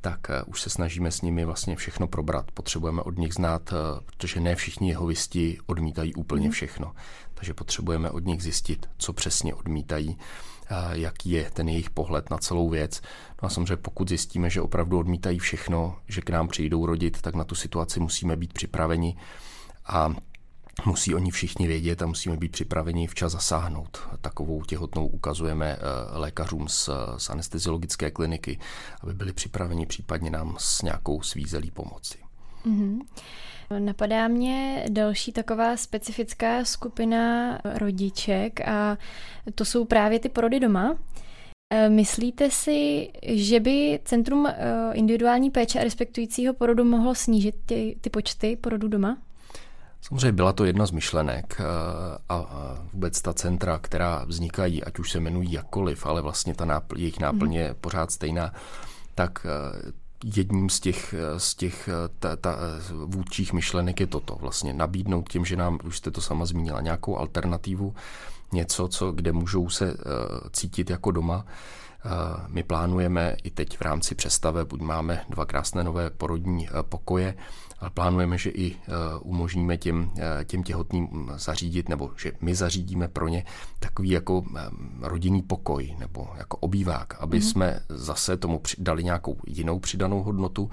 tak 0.01 0.31
eh, 0.31 0.43
už 0.43 0.61
se 0.61 0.71
snažíme 0.71 1.11
s 1.11 1.23
nimi 1.23 1.45
vlastně 1.45 1.77
všechno 1.77 2.07
probrat. 2.07 2.51
Potřebujeme 2.51 3.03
od 3.03 3.19
nich 3.19 3.35
znát, 3.35 3.73
eh, 3.73 4.01
protože 4.07 4.41
ne 4.41 4.55
všichni 4.55 4.89
jeho 4.89 5.07
visti 5.07 5.59
odmítají 5.67 6.15
úplně 6.15 6.45
mhm. 6.45 6.53
všechno. 6.53 6.93
Takže 7.35 7.55
potřebujeme 7.55 8.11
od 8.11 8.25
nich 8.25 8.43
zjistit, 8.43 8.91
co 8.99 9.13
přesně 9.13 9.55
odmítají, 9.55 10.19
jaký 10.93 11.31
je 11.31 11.51
ten 11.51 11.69
jejich 11.69 11.91
pohled 11.91 12.31
na 12.31 12.39
celou 12.39 12.69
věc. 12.69 13.01
No 13.43 13.47
a 13.47 13.49
samozřejmě 13.49 13.77
pokud 13.77 14.09
zjistíme, 14.09 14.51
že 14.51 14.61
opravdu 14.61 14.99
odmítají 14.99 15.39
všechno, 15.39 15.97
že 16.09 16.21
k 16.21 16.31
nám 16.31 16.49
přijdou 16.49 16.87
rodit, 16.87 17.23
tak 17.23 17.35
na 17.35 17.45
tu 17.45 17.55
situaci 17.55 18.01
musíme 18.01 18.37
být 18.37 18.53
připraveni 18.53 19.17
a 19.87 20.15
musí 20.87 21.15
oni 21.15 21.31
všichni 21.31 21.67
vědět 21.67 22.03
a 22.03 22.07
musíme 22.07 22.37
být 22.37 22.53
připraveni 22.53 23.07
včas 23.07 23.33
zasáhnout. 23.33 23.99
Takovou 24.21 24.63
těhotnou 24.63 25.07
ukazujeme 25.07 25.77
eh, 25.77 26.19
lékařům 26.19 26.69
z, 26.69 26.91
z 27.17 27.31
anesteziologické 27.31 28.11
kliniky, 28.11 28.59
aby 29.01 29.15
byli 29.15 29.33
připraveni 29.33 29.87
případně 29.87 30.31
nám 30.31 30.57
s 30.59 30.83
nějakou 30.83 31.23
svízelí 31.23 31.71
pomoci. 31.71 32.19
Mm-hmm. 32.67 32.99
Napadá 33.79 34.29
mě 34.29 34.85
další 34.91 35.33
taková 35.33 35.77
specifická 35.77 36.65
skupina 36.65 37.59
rodiček 37.65 38.69
a 38.69 38.99
to 39.55 39.65
jsou 39.65 39.85
právě 39.85 40.19
ty 40.19 40.29
porody 40.29 40.61
doma. 40.61 40.99
Eh, 41.73 41.89
myslíte 41.89 42.51
si, 42.51 43.11
že 43.23 43.61
by 43.61 44.01
Centrum 44.05 44.47
eh, 44.47 44.55
individuální 44.93 45.51
péče 45.51 45.81
a 45.81 45.85
respektujícího 45.85 46.55
porodu 46.55 46.85
mohlo 46.85 47.15
snížit 47.15 47.55
ty, 47.67 47.97
ty 48.01 48.11
počty 48.11 48.57
porodů 48.57 48.89
doma? 48.89 49.19
Samozřejmě 50.03 50.33
byla 50.33 50.53
to 50.53 50.65
jedna 50.65 50.87
z 50.87 50.91
myšlenek 50.91 51.61
eh, 51.61 51.65
a 52.29 52.47
vůbec 52.93 53.23
ta 53.23 53.33
centra, 53.33 53.79
která 53.79 54.25
vznikají, 54.25 54.85
ať 54.85 54.99
už 54.99 55.11
se 55.11 55.19
jmenují 55.19 55.53
jakkoliv, 55.53 56.07
ale 56.07 56.23
vlastně 56.23 56.55
ta 56.55 56.65
nápl, 56.65 56.99
jejich 56.99 57.21
náplň 57.21 57.53
je 57.53 57.75
pořád 57.81 58.11
stejná, 58.11 58.53
tak 59.15 59.47
eh, 59.47 59.93
jedním 60.37 60.71
z 60.71 60.81
těch, 60.81 61.15
eh, 61.15 61.41
z 61.41 61.55
těch 61.55 61.89
ta, 62.19 62.37
ta, 62.37 62.59
vůdčích 63.05 63.53
myšlenek 63.53 64.01
je 64.01 64.07
toto, 64.07 64.37
vlastně 64.41 64.73
nabídnout 64.73 65.29
těm, 65.29 65.45
že 65.45 65.57
nám, 65.57 65.79
už 65.85 65.99
jste 65.99 66.11
to 66.11 66.21
sama 66.21 66.45
zmínila, 66.45 66.81
nějakou 66.81 67.17
alternativu, 67.17 67.95
něco, 68.53 68.89
co, 68.89 69.13
kde 69.13 69.33
můžou 69.33 69.69
se 69.69 69.97
cítit 70.53 70.91
jako 70.91 71.11
doma. 71.11 71.47
My 72.47 72.63
plánujeme 72.63 73.37
i 73.43 73.51
teď 73.51 73.79
v 73.79 73.83
rámci 73.83 74.15
přestave, 74.15 74.65
buď 74.65 74.81
máme 74.81 75.25
dva 75.29 75.47
krásné 75.47 75.85
nové 75.85 76.11
porodní 76.11 76.69
pokoje, 76.83 77.35
ale 77.81 77.91
plánujeme, 77.91 78.39
že 78.39 78.51
i 78.51 78.73
eh, 78.73 78.93
umožníme 79.21 79.77
těm, 79.77 80.11
eh, 80.19 80.45
těm 80.45 80.63
těhotným 80.63 81.33
zařídit, 81.37 81.89
nebo 81.89 82.11
že 82.17 82.33
my 82.41 82.55
zařídíme 82.55 83.09
pro 83.09 83.29
ně 83.29 83.45
takový 83.79 84.11
jako 84.11 84.45
rodinný 85.01 85.43
pokoj 85.43 85.97
nebo 85.99 86.29
jako 86.37 86.57
obývák, 86.57 87.17
aby 87.21 87.39
mm-hmm. 87.39 87.51
jsme 87.51 87.81
zase 87.89 88.37
tomu 88.37 88.61
dali 88.79 89.05
nějakou 89.05 89.37
jinou 89.47 89.79
přidanou 89.79 90.23
hodnotu, 90.23 90.71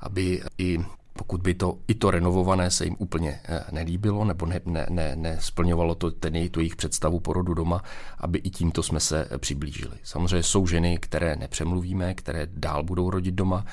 aby 0.00 0.42
i 0.58 0.78
pokud 1.20 1.40
by 1.42 1.54
to 1.54 1.78
i 1.88 1.94
to 1.94 2.10
renovované 2.10 2.70
se 2.70 2.84
jim 2.84 2.96
úplně 2.98 3.40
eh, 3.44 3.64
nelíbilo 3.72 4.24
nebo 4.24 4.46
ne, 4.46 4.60
ne, 4.64 4.86
ne, 4.90 5.16
nesplňovalo 5.16 5.94
to 5.94 6.10
ten 6.10 6.48
tu 6.48 6.60
jejich 6.60 6.76
představu 6.76 7.20
porodu 7.20 7.54
doma, 7.54 7.82
aby 8.18 8.38
i 8.38 8.50
tímto 8.50 8.82
jsme 8.82 9.00
se 9.00 9.28
eh, 9.30 9.38
přiblížili. 9.38 9.96
Samozřejmě 10.02 10.42
jsou 10.42 10.66
ženy, 10.66 10.98
které 10.98 11.36
nepřemluvíme, 11.36 12.14
které 12.14 12.46
dál 12.46 12.82
budou 12.82 13.10
rodit 13.10 13.34
doma, 13.34 13.64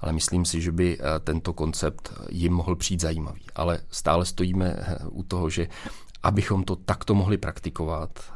ale 0.00 0.12
myslím 0.12 0.44
si, 0.44 0.60
že 0.60 0.72
by 0.72 0.98
eh, 0.98 1.20
tento 1.20 1.52
koncept 1.52 2.12
jim 2.30 2.52
mohl 2.52 2.76
přijít 2.76 3.00
zajímavý. 3.00 3.42
Ale 3.54 3.80
stále 3.90 4.24
stojíme 4.24 4.76
u 5.10 5.22
toho, 5.22 5.50
že 5.50 5.68
abychom 6.26 6.64
to 6.64 6.76
takto 6.76 7.14
mohli 7.14 7.38
praktikovat 7.38 8.32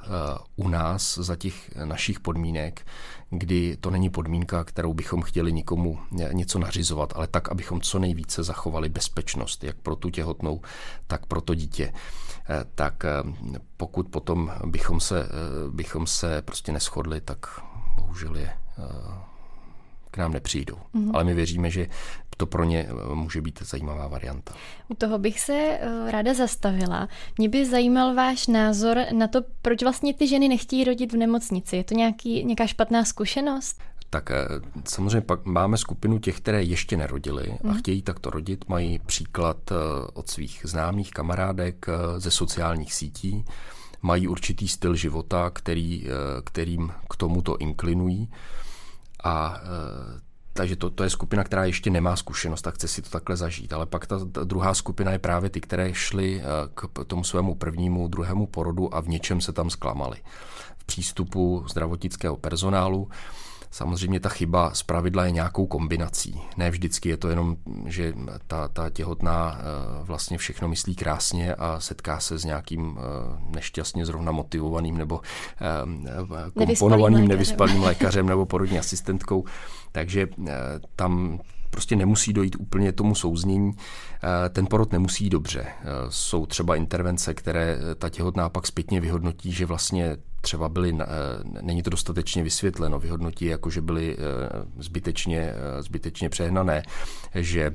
u 0.57 0.69
nás 0.69 1.19
za 1.19 1.37
těch 1.37 1.77
našich 1.85 2.21
podmínek, 2.21 2.87
kdy 3.31 3.77
to 3.81 3.91
není 3.91 4.11
podmínka, 4.11 4.65
kterou 4.65 4.95
bychom 4.95 5.23
chtěli 5.23 5.53
nikomu 5.53 5.99
něco 6.33 6.59
nařizovat, 6.59 7.13
ale 7.17 7.27
tak, 7.27 7.49
abychom 7.49 7.81
co 7.81 7.99
nejvíce 7.99 8.43
zachovali 8.43 8.89
bezpečnost, 8.89 9.65
jak 9.65 9.77
pro 9.77 9.97
tu 9.97 10.11
těhotnou, 10.11 10.61
tak 11.07 11.27
pro 11.27 11.41
to 11.41 11.55
dítě. 11.55 11.93
Eh, 12.51 12.65
tak 12.75 13.05
eh, 13.05 13.09
pokud 13.77 14.09
potom 14.09 14.53
bychom 14.67 15.01
se, 15.01 15.23
eh, 15.23 15.29
bychom 15.71 16.07
se 16.07 16.43
prostě 16.43 16.73
neschodli, 16.73 17.21
tak 17.21 17.47
bohužel 17.97 18.37
je 18.37 18.51
k 20.11 20.19
nám 20.19 20.33
nepřijdou. 20.33 20.77
Mm-hmm. 20.95 21.11
Ale 21.15 21.25
my 21.25 21.35
věříme, 21.35 21.71
že 21.71 21.89
to 22.41 22.47
pro 22.47 22.65
ně 22.65 22.89
eh, 22.89 23.15
může 23.15 23.41
být 23.41 23.63
zajímavá 23.63 24.09
varianta. 24.09 24.55
U 24.89 24.95
toho 24.95 25.19
bych 25.19 25.41
se 25.41 25.53
eh, 25.53 26.11
ráda 26.11 26.35
zastavila. 26.35 27.09
Mě 27.39 27.49
by 27.49 27.67
zajímal 27.67 28.15
váš 28.15 28.47
názor 28.47 28.99
na 29.13 29.29
to, 29.29 29.41
proč 29.63 29.83
vlastně 29.83 30.15
ty 30.15 30.27
ženy 30.27 30.49
nechtějí 30.49 30.85
rodit 30.85 31.13
v 31.13 31.17
nemocnici. 31.17 31.77
Je 31.77 31.85
to 31.85 31.95
nějaký, 31.95 32.45
nějaká 32.45 32.67
špatná 32.67 33.05
zkušenost? 33.05 33.81
Tak 34.11 34.31
eh, 34.31 34.45
samozřejmě 34.89 35.21
pak 35.21 35.45
máme 35.45 35.77
skupinu 35.77 36.19
těch, 36.19 36.37
které 36.37 36.63
ještě 36.63 36.97
nerodily 36.97 37.59
a 37.65 37.69
mm. 37.69 37.75
chtějí 37.75 38.03
takto 38.03 38.31
rodit. 38.31 38.69
Mají 38.69 38.99
příklad 38.99 39.57
od 40.15 40.31
svých 40.31 40.61
známých 40.65 41.11
kamarádek 41.11 41.87
ze 42.17 42.31
sociálních 42.31 42.95
sítí. 42.95 43.45
Mají 44.03 44.29
určitý 44.29 44.69
styl 44.69 44.95
života, 44.95 45.51
který, 45.51 46.07
kterým 46.45 46.93
k 47.11 47.17
tomuto 47.17 47.57
inklinují. 47.57 48.29
A 49.25 49.61
takže 50.61 50.77
to, 50.77 50.91
to 50.91 51.05
je 51.05 51.11
skupina, 51.11 51.45
která 51.45 51.65
ještě 51.65 51.91
nemá 51.91 52.17
zkušenost 52.17 52.67
a 52.67 52.71
chce 52.71 52.89
si 52.89 53.03
to 53.03 53.11
takhle 53.11 53.37
zažít. 53.37 53.73
Ale 53.73 53.87
pak 53.87 54.07
ta, 54.07 54.19
ta 54.33 54.45
druhá 54.45 54.75
skupina 54.75 55.13
je 55.13 55.19
právě 55.19 55.51
ty, 55.51 55.61
které 55.61 55.95
šly 55.95 56.41
eh, 56.41 56.45
k 56.75 57.05
tomu 57.07 57.25
svému 57.25 57.55
prvnímu, 57.55 58.09
druhému 58.09 58.47
porodu 58.47 58.95
a 58.95 59.01
v 59.01 59.09
něčem 59.09 59.41
se 59.41 59.53
tam 59.53 59.71
zklamali. 59.71 60.17
V 60.79 60.85
přístupu 60.85 61.65
zdravotnického 61.71 62.37
personálu 62.37 63.09
Samozřejmě 63.71 64.21
ta 64.21 64.29
chyba 64.29 64.75
z 64.75 64.83
pravidla 64.83 65.25
je 65.25 65.31
nějakou 65.31 65.67
kombinací. 65.67 66.41
Ne 66.57 66.71
vždycky 66.71 67.09
je 67.09 67.17
to 67.17 67.29
jenom, 67.29 67.57
že 67.87 68.15
ta, 68.47 68.69
ta 68.69 68.91
těhotná 68.91 69.59
eh, 69.59 69.65
vlastně 70.05 70.39
všechno 70.39 70.69
myslí 70.69 70.97
krásně 70.97 71.55
a 71.55 71.81
setká 71.81 72.21
se 72.21 72.39
s 72.39 72.45
nějakým 72.45 72.99
eh, 72.99 73.03
nešťastně 73.55 74.07
zrovna 74.07 74.33
motivovaným 74.33 74.99
nebo 74.99 75.21
komponovaným 76.55 77.29
nevyspalým 77.29 77.83
lékařem 77.83 78.27
nebo 78.27 78.47
porodní 78.47 78.79
asistentkou. 78.79 79.45
Takže 79.93 80.29
tam 80.97 81.41
prostě 81.71 81.97
nemusí 81.97 82.33
dojít 82.33 82.57
úplně 82.59 82.93
tomu 82.93 83.15
souznění. 83.15 83.73
Ten 84.51 84.67
porod 84.67 84.93
nemusí 84.93 85.31
dobře. 85.31 85.67
Jsou 86.09 86.47
třeba 86.47 86.77
intervence, 86.77 87.35
které 87.35 87.79
ta 87.99 88.09
těhotná 88.09 88.49
pak 88.49 88.67
zpětně 88.67 89.01
vyhodnotí, 89.01 89.53
že 89.53 89.67
vlastně 89.67 90.17
třeba 90.41 90.69
byly, 90.69 90.99
není 91.61 91.83
to 91.83 91.91
dostatečně 91.91 92.43
vysvětleno, 92.43 92.99
vyhodnotí 92.99 93.45
jako, 93.45 93.71
že 93.71 93.81
byly 93.81 94.17
zbytečně, 94.79 95.55
zbytečně 95.81 96.29
přehnané, 96.29 96.83
že 97.35 97.73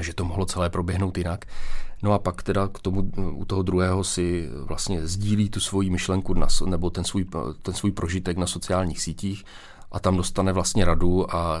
že 0.00 0.14
to 0.14 0.24
mohlo 0.24 0.46
celé 0.46 0.70
proběhnout 0.70 1.18
jinak. 1.18 1.44
No 2.02 2.12
a 2.12 2.18
pak 2.18 2.42
teda 2.42 2.68
k 2.68 2.78
tomu 2.78 3.12
u 3.32 3.44
toho 3.44 3.62
druhého 3.62 4.04
si 4.04 4.48
vlastně 4.52 5.06
sdílí 5.06 5.50
tu 5.50 5.60
svoji 5.60 5.90
myšlenku 5.90 6.34
na, 6.34 6.46
nebo 6.66 6.90
ten 6.90 7.04
svůj, 7.04 7.26
ten 7.62 7.74
svůj 7.74 7.92
prožitek 7.92 8.36
na 8.36 8.46
sociálních 8.46 9.00
sítích 9.00 9.44
a 9.96 9.98
tam 9.98 10.16
dostane 10.16 10.52
vlastně 10.52 10.84
radu 10.84 11.34
a 11.34 11.60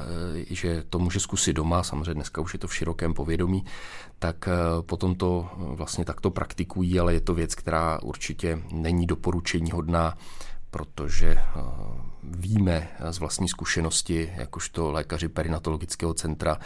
e, 0.50 0.54
že 0.54 0.84
to 0.90 0.98
může 0.98 1.20
zkusit 1.20 1.52
doma, 1.52 1.82
samozřejmě 1.82 2.14
dneska 2.14 2.40
už 2.40 2.52
je 2.52 2.58
to 2.58 2.68
v 2.68 2.74
širokém 2.74 3.14
povědomí, 3.14 3.64
tak 4.18 4.48
e, 4.48 4.52
potom 4.82 5.14
to 5.14 5.48
vlastně 5.56 6.04
takto 6.04 6.30
praktikují, 6.30 7.00
ale 7.00 7.14
je 7.14 7.20
to 7.20 7.34
věc, 7.34 7.54
která 7.54 8.02
určitě 8.02 8.62
není 8.72 9.06
doporučení 9.06 9.70
hodná, 9.70 10.14
protože 10.70 11.26
e, 11.28 11.42
víme 12.22 12.88
z 13.10 13.18
vlastní 13.18 13.48
zkušenosti, 13.48 14.32
jakožto 14.36 14.92
lékaři 14.92 15.28
perinatologického 15.28 16.14
centra, 16.14 16.58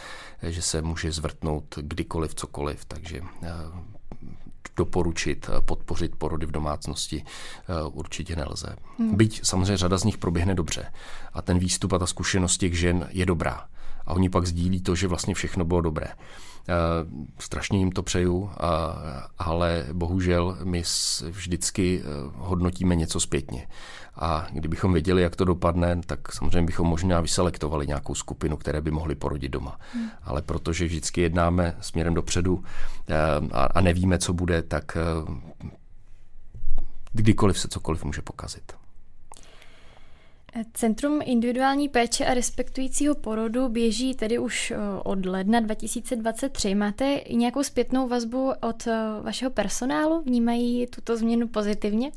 že 0.43 0.61
se 0.61 0.81
může 0.81 1.11
zvrtnout 1.11 1.75
kdykoliv, 1.81 2.35
cokoliv, 2.35 2.85
takže 2.85 3.21
doporučit, 4.77 5.49
eh, 5.49 5.61
podpořit 5.61 6.15
porody 6.15 6.45
v 6.45 6.51
domácnosti 6.51 7.23
eh, 7.23 7.83
určitě 7.83 8.35
nelze. 8.35 8.75
Hmm. 8.99 9.15
Byť 9.15 9.45
samozřejmě 9.45 9.77
řada 9.77 9.97
z 9.97 10.03
nich 10.03 10.17
proběhne 10.17 10.55
dobře 10.55 10.93
a 11.33 11.41
ten 11.41 11.59
výstup 11.59 11.93
a 11.93 11.99
ta 11.99 12.07
zkušenost 12.07 12.57
těch 12.57 12.79
žen 12.79 13.07
je 13.11 13.25
dobrá. 13.25 13.67
A 14.11 14.13
oni 14.13 14.29
pak 14.29 14.45
sdílí 14.45 14.81
to, 14.81 14.95
že 14.95 15.07
vlastně 15.07 15.33
všechno 15.33 15.65
bylo 15.65 15.81
dobré. 15.81 16.07
Eh, 16.07 16.73
strašně 17.39 17.79
jim 17.79 17.91
to 17.91 18.03
přeju, 18.03 18.49
ale 19.37 19.85
bohužel 19.93 20.57
my 20.63 20.83
vždycky 21.31 22.03
hodnotíme 22.35 22.95
něco 22.95 23.19
zpětně. 23.19 23.67
A 24.15 24.47
kdybychom 24.51 24.93
věděli, 24.93 25.21
jak 25.21 25.35
to 25.35 25.45
dopadne, 25.45 26.01
tak 26.05 26.31
samozřejmě 26.31 26.65
bychom 26.65 26.87
možná 26.87 27.21
vyselektovali 27.21 27.87
nějakou 27.87 28.15
skupinu, 28.15 28.57
které 28.57 28.81
by 28.81 28.91
mohly 28.91 29.15
porodit 29.15 29.51
doma. 29.51 29.79
Hmm. 29.93 30.09
Ale 30.23 30.41
protože 30.41 30.85
vždycky 30.85 31.21
jednáme 31.21 31.75
směrem 31.81 32.13
dopředu 32.13 32.63
eh, 33.09 33.15
a 33.51 33.81
nevíme, 33.81 34.17
co 34.17 34.33
bude, 34.33 34.61
tak 34.61 34.97
eh, 34.97 35.71
kdykoliv 37.13 37.59
se 37.59 37.67
cokoliv 37.67 38.03
může 38.03 38.21
pokazit. 38.21 38.80
Centrum 40.73 41.19
individuální 41.23 41.89
péče 41.89 42.25
a 42.25 42.33
respektujícího 42.33 43.15
porodu 43.15 43.69
běží 43.69 44.15
tedy 44.15 44.39
už 44.39 44.71
eh, 44.71 44.77
od 45.03 45.25
ledna 45.25 45.59
2023. 45.59 46.75
Máte 46.75 47.13
i 47.13 47.35
nějakou 47.35 47.63
zpětnou 47.63 48.07
vazbu 48.07 48.53
od 48.61 48.87
vašeho 49.21 49.51
personálu? 49.51 50.23
Vnímají 50.25 50.87
tuto 50.87 51.17
změnu 51.17 51.47
pozitivně? 51.47 52.11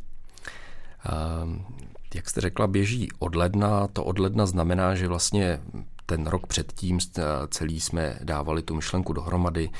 jak 2.14 2.30
jste 2.30 2.40
řekla, 2.40 2.66
běží 2.66 3.08
od 3.18 3.34
ledna. 3.34 3.88
To 3.88 4.04
od 4.04 4.18
ledna 4.18 4.46
znamená, 4.46 4.94
že 4.94 5.08
vlastně 5.08 5.60
ten 6.06 6.26
rok 6.26 6.46
předtím 6.46 6.98
celý 7.48 7.80
jsme 7.80 8.18
dávali 8.22 8.62
tu 8.62 8.74
myšlenku 8.74 9.12
dohromady, 9.12 9.70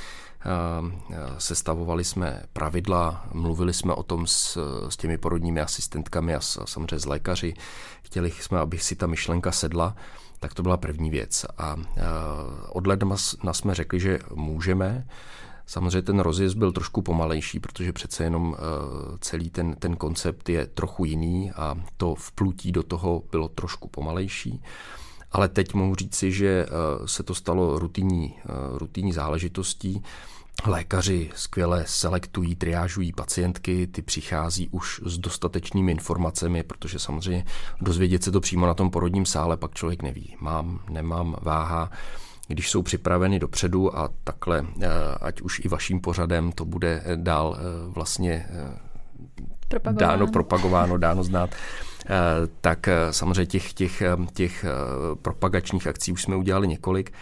sestavovali 1.39 2.05
jsme 2.05 2.43
pravidla, 2.53 3.25
mluvili 3.33 3.75
jsme 3.75 3.95
o 3.95 4.03
tom 4.03 4.27
s, 4.27 4.59
s 4.89 4.97
těmi 4.97 5.19
porodními 5.19 5.61
asistentkami 5.61 6.35
a, 6.35 6.41
s, 6.41 6.57
a 6.57 6.67
samozřejmě 6.67 6.99
s 6.99 7.07
lékaři. 7.07 7.55
Chtěli 8.03 8.31
jsme, 8.31 8.59
aby 8.59 8.79
si 8.79 8.97
ta 8.97 9.07
myšlenka 9.07 9.53
sedla, 9.53 9.97
tak 10.41 10.55
to 10.55 10.63
byla 10.63 10.77
první 10.77 11.11
věc. 11.11 11.47
A 11.59 11.77
od 12.69 12.87
ledna 12.87 13.17
jsme 13.53 13.75
řekli, 13.75 14.01
že 14.01 14.19
můžeme. 14.35 15.07
Samozřejmě 15.67 16.03
ten 16.03 16.21
rozjezd 16.21 16.57
byl 16.57 16.73
trošku 16.73 17.03
pomalejší, 17.03 17.61
protože 17.61 17.93
přece 17.93 18.25
jenom 18.25 18.57
celý 19.21 19.51
ten, 19.51 19.75
ten 19.75 19.97
koncept 19.97 20.49
je 20.49 20.67
trochu 20.67 21.05
jiný 21.05 21.53
a 21.53 21.75
to 21.97 22.15
vplutí 22.15 22.73
do 22.73 22.83
toho 22.83 23.23
bylo 23.31 23.49
trošku 23.49 23.89
pomalejší. 23.89 24.63
Ale 25.33 25.49
teď 25.49 25.75
mohu 25.75 25.95
říci, 25.95 26.33
že 26.33 26.67
se 27.07 27.23
to 27.23 27.35
stalo 27.35 27.79
rutinní, 27.79 28.35
rutinní 28.73 29.13
záležitostí. 29.13 30.03
Lékaři 30.66 31.30
skvěle 31.34 31.84
selektují, 31.87 32.56
triážují 32.56 33.12
pacientky, 33.12 33.87
ty 33.87 34.02
přichází 34.02 34.68
už 34.68 35.00
s 35.04 35.18
dostatečnými 35.18 35.92
informacemi, 35.92 36.62
protože 36.62 36.99
samozřejmě 36.99 37.44
dozvědět 37.80 38.25
se 38.25 38.30
to 38.30 38.40
přímo 38.40 38.66
na 38.66 38.75
tom 38.75 38.90
porodním 38.90 39.26
sále 39.26 39.56
pak 39.56 39.75
člověk 39.75 40.02
neví. 40.02 40.37
Mám, 40.40 40.80
nemám, 40.90 41.37
váha. 41.42 41.90
Když 42.49 42.70
jsou 42.70 42.82
připraveny 42.82 43.38
dopředu 43.38 43.99
a 43.99 44.11
takhle, 44.25 44.66
eh, 44.80 44.88
ať 45.20 45.40
už 45.40 45.61
i 45.64 45.68
vaším 45.68 46.00
pořadem 46.00 46.52
to 46.52 46.64
bude 46.64 47.02
eh, 47.04 47.16
dál 47.16 47.56
eh, 47.58 47.62
vlastně 47.87 48.46
propagováno. 49.68 50.12
dáno, 50.12 50.32
propagováno, 50.32 50.99
dáno 50.99 51.25
znát, 51.25 51.50
tak 52.61 52.88
samozřejmě 53.11 53.46
těch, 53.46 53.73
těch, 53.73 54.02
těch 54.34 54.64
propagačních 55.23 55.87
akcí 55.87 56.12
už 56.12 56.23
jsme 56.23 56.37
udělali 56.37 56.68
několik 56.68 57.12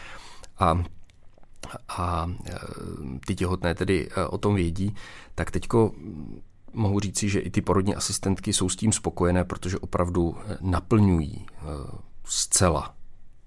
a 0.59 0.85
a 1.89 2.31
e, 2.47 2.53
ty 3.27 3.35
těhotné 3.35 3.75
tedy 3.75 4.09
e, 4.17 4.27
o 4.27 4.39
tom 4.39 4.55
vědí, 4.55 4.95
tak 5.35 5.51
teďko 5.51 5.93
mohu 6.73 7.01
říci, 7.01 7.29
že 7.29 7.41
i 7.41 7.51
ty 7.51 7.61
porodní 7.61 7.95
asistentky 7.95 8.53
jsou 8.53 8.69
s 8.69 8.77
tím 8.77 8.93
spokojené, 8.93 9.45
protože 9.45 9.79
opravdu 9.79 10.37
e, 10.37 10.57
naplňují 10.61 11.47
zcela 12.25 12.95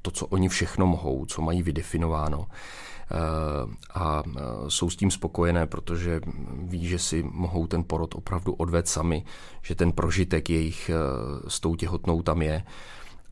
to, 0.01 0.11
co 0.11 0.27
oni 0.27 0.49
všechno 0.49 0.87
mohou, 0.87 1.25
co 1.25 1.41
mají 1.41 1.63
vydefinováno 1.63 2.47
a 3.93 4.23
jsou 4.67 4.89
s 4.89 4.95
tím 4.95 5.11
spokojené, 5.11 5.67
protože 5.67 6.21
ví, 6.53 6.87
že 6.87 6.99
si 6.99 7.23
mohou 7.23 7.67
ten 7.67 7.83
porod 7.83 8.15
opravdu 8.15 8.53
odvést 8.53 8.87
sami, 8.87 9.25
že 9.61 9.75
ten 9.75 9.91
prožitek 9.91 10.49
jejich 10.49 10.91
s 11.47 11.59
tou 11.59 11.75
těhotnou 11.75 12.21
tam 12.21 12.41
je 12.41 12.63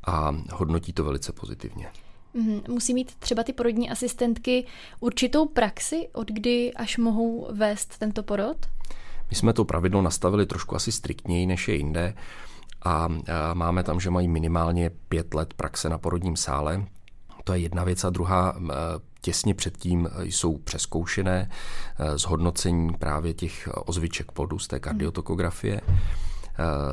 a 0.05 0.35
hodnotí 0.51 0.93
to 0.93 1.03
velice 1.03 1.33
pozitivně. 1.33 1.91
Mhm. 2.33 2.61
Musí 2.69 2.93
mít 2.93 3.15
třeba 3.19 3.43
ty 3.43 3.53
porodní 3.53 3.89
asistentky 3.89 4.65
určitou 4.99 5.45
praxi, 5.45 6.09
od 6.13 6.31
kdy 6.31 6.73
až 6.73 6.97
mohou 6.97 7.47
vést 7.51 7.97
tento 7.97 8.23
porod? 8.23 8.57
My 9.29 9.35
jsme 9.35 9.53
to 9.53 9.65
pravidlo 9.65 10.01
nastavili 10.01 10.45
trošku 10.45 10.75
asi 10.75 10.91
striktněji, 10.91 11.45
než 11.45 11.67
je 11.67 11.75
jinde 11.75 12.13
a 12.85 13.07
máme 13.53 13.83
tam, 13.83 13.99
že 13.99 14.09
mají 14.09 14.27
minimálně 14.27 14.91
pět 15.09 15.33
let 15.33 15.53
praxe 15.53 15.89
na 15.89 15.97
porodním 15.97 16.35
sále. 16.35 16.85
To 17.43 17.53
je 17.53 17.59
jedna 17.59 17.83
věc 17.83 18.03
a 18.03 18.09
druhá, 18.09 18.55
těsně 19.21 19.53
předtím 19.53 20.09
jsou 20.21 20.57
přeskoušené 20.57 21.49
e, 21.99 22.17
zhodnocení 22.17 22.93
právě 22.93 23.33
těch 23.33 23.69
ozviček 23.85 24.31
plodu 24.31 24.59
z 24.59 24.67
té 24.67 24.79
kardiotokografie. 24.79 25.81
Hmm 25.87 25.97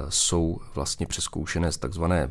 jsou 0.08 0.60
vlastně 0.74 1.06
přeskoušené 1.06 1.72
z 1.72 1.78
takzvané 1.78 2.28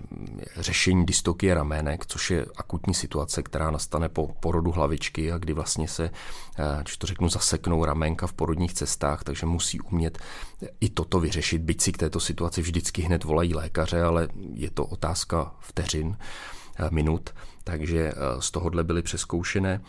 řešení 0.56 1.06
dystokie 1.06 1.54
ramének, 1.54 2.06
což 2.06 2.32
je 2.32 2.46
akutní 2.58 2.94
situace, 2.94 3.44
která 3.44 3.72
nastane 3.72 4.10
po 4.10 4.28
porodu 4.40 4.72
hlavičky 4.72 5.32
a 5.32 5.38
kdy 5.38 5.54
vlastně 5.54 5.88
se, 5.88 6.10
eh, 6.60 6.64
když 6.82 6.98
to 6.98 7.08
řeknu, 7.08 7.30
zaseknou 7.30 7.86
ramenka 7.86 8.28
v 8.28 8.34
porodních 8.34 8.74
cestách, 8.74 9.24
takže 9.24 9.46
musí 9.46 9.82
umět 9.82 10.18
i 10.82 10.90
toto 10.90 11.20
vyřešit, 11.20 11.62
byť 11.62 11.82
si 11.82 11.92
k 11.92 11.98
této 11.98 12.20
situaci 12.20 12.62
vždycky 12.62 13.02
hned 13.02 13.24
volají 13.24 13.56
lékaře, 13.56 14.02
ale 14.02 14.28
je 14.54 14.72
to 14.72 14.86
otázka 14.86 15.52
vteřin, 15.60 16.18
eh, 16.80 16.88
minut, 16.92 17.30
takže 17.64 18.12
z 18.40 18.52
tohohle 18.52 18.84
byly 18.84 19.02
přeskoušené. 19.02 19.82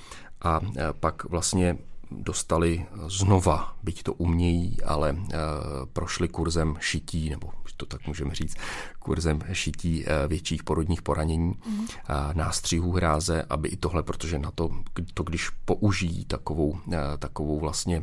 A 0.43 0.61
pak 1.01 1.25
vlastně 1.25 1.79
dostali 2.11 2.87
znova, 3.07 3.77
byť 3.83 4.03
to 4.03 4.13
umějí, 4.13 4.83
ale 4.83 5.13
uh, 5.13 5.29
prošli 5.93 6.29
kurzem 6.29 6.77
šití, 6.81 7.31
nebo 7.31 7.51
to 7.77 7.87
tak 7.87 8.07
můžeme 8.07 8.35
říct, 8.35 8.57
kurzem 8.99 9.41
šití 9.53 10.05
uh, 10.05 10.11
větších 10.29 10.63
porodních 10.63 11.03
poranění, 11.03 11.55
mm. 11.67 11.87
nástřihů 12.33 12.93
hráze, 12.93 13.45
aby 13.51 13.69
i 13.69 13.77
tohle, 13.77 14.03
protože 14.03 14.39
na 14.39 14.51
to, 14.51 14.71
to 15.15 15.23
když 15.23 15.51
použijí 15.65 16.25
takovou, 16.25 16.69
uh, 16.69 16.95
takovou 17.19 17.61
vlastně 17.61 18.03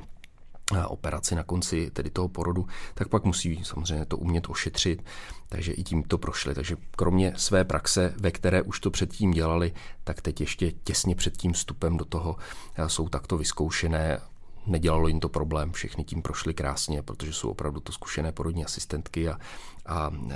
operaci 0.87 1.35
na 1.35 1.43
konci 1.43 1.91
tedy 1.91 2.09
toho 2.09 2.27
porodu, 2.27 2.67
tak 2.93 3.07
pak 3.07 3.23
musí 3.23 3.63
samozřejmě 3.63 4.05
to 4.05 4.17
umět 4.17 4.49
ošetřit, 4.49 5.03
takže 5.49 5.73
i 5.73 5.83
tím 5.83 6.03
to 6.03 6.17
prošli. 6.17 6.55
Takže 6.55 6.75
kromě 6.91 7.33
své 7.35 7.65
praxe, 7.65 8.13
ve 8.17 8.31
které 8.31 8.61
už 8.61 8.79
to 8.79 8.91
předtím 8.91 9.31
dělali, 9.31 9.73
tak 10.03 10.21
teď 10.21 10.41
ještě 10.41 10.71
těsně 10.71 11.15
před 11.15 11.37
tím 11.37 11.53
vstupem 11.53 11.97
do 11.97 12.05
toho 12.05 12.35
jsou 12.87 13.09
takto 13.09 13.37
vyzkoušené 13.37 14.19
nedělalo 14.67 15.07
jim 15.07 15.19
to 15.19 15.29
problém, 15.29 15.71
všechny 15.71 16.03
tím 16.03 16.21
prošli 16.21 16.53
krásně, 16.53 17.03
protože 17.03 17.33
jsou 17.33 17.49
opravdu 17.49 17.79
to 17.79 17.91
zkušené 17.91 18.31
porodní 18.31 18.65
asistentky 18.65 19.29
a, 19.29 19.39
a 19.85 20.11
e, 20.31 20.35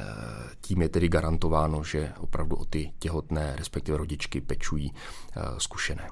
tím 0.61 0.81
je 0.81 0.89
tedy 0.89 1.09
garantováno, 1.09 1.83
že 1.83 2.13
opravdu 2.19 2.55
o 2.55 2.65
ty 2.65 2.93
těhotné, 2.99 3.55
respektive 3.57 3.97
rodičky 3.97 4.41
pečují 4.41 4.93
zkušené. 5.57 6.09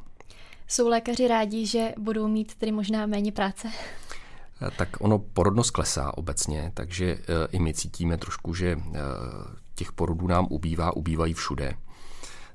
Jsou 0.67 0.87
lékaři 0.87 1.27
rádi, 1.27 1.65
že 1.65 1.93
budou 1.97 2.27
mít 2.27 2.55
tedy 2.55 2.71
možná 2.71 3.05
méně 3.05 3.31
práce? 3.31 3.67
Tak 4.77 4.89
ono 4.99 5.19
porodnost 5.19 5.71
klesá 5.71 6.17
obecně, 6.17 6.71
takže 6.73 7.05
e, 7.05 7.19
i 7.51 7.59
my 7.59 7.73
cítíme 7.73 8.17
trošku, 8.17 8.53
že 8.53 8.67
e, 8.71 8.79
těch 9.75 9.91
porodů 9.91 10.27
nám 10.27 10.47
ubývá, 10.49 10.95
ubývají 10.95 11.33
všude. 11.33 11.73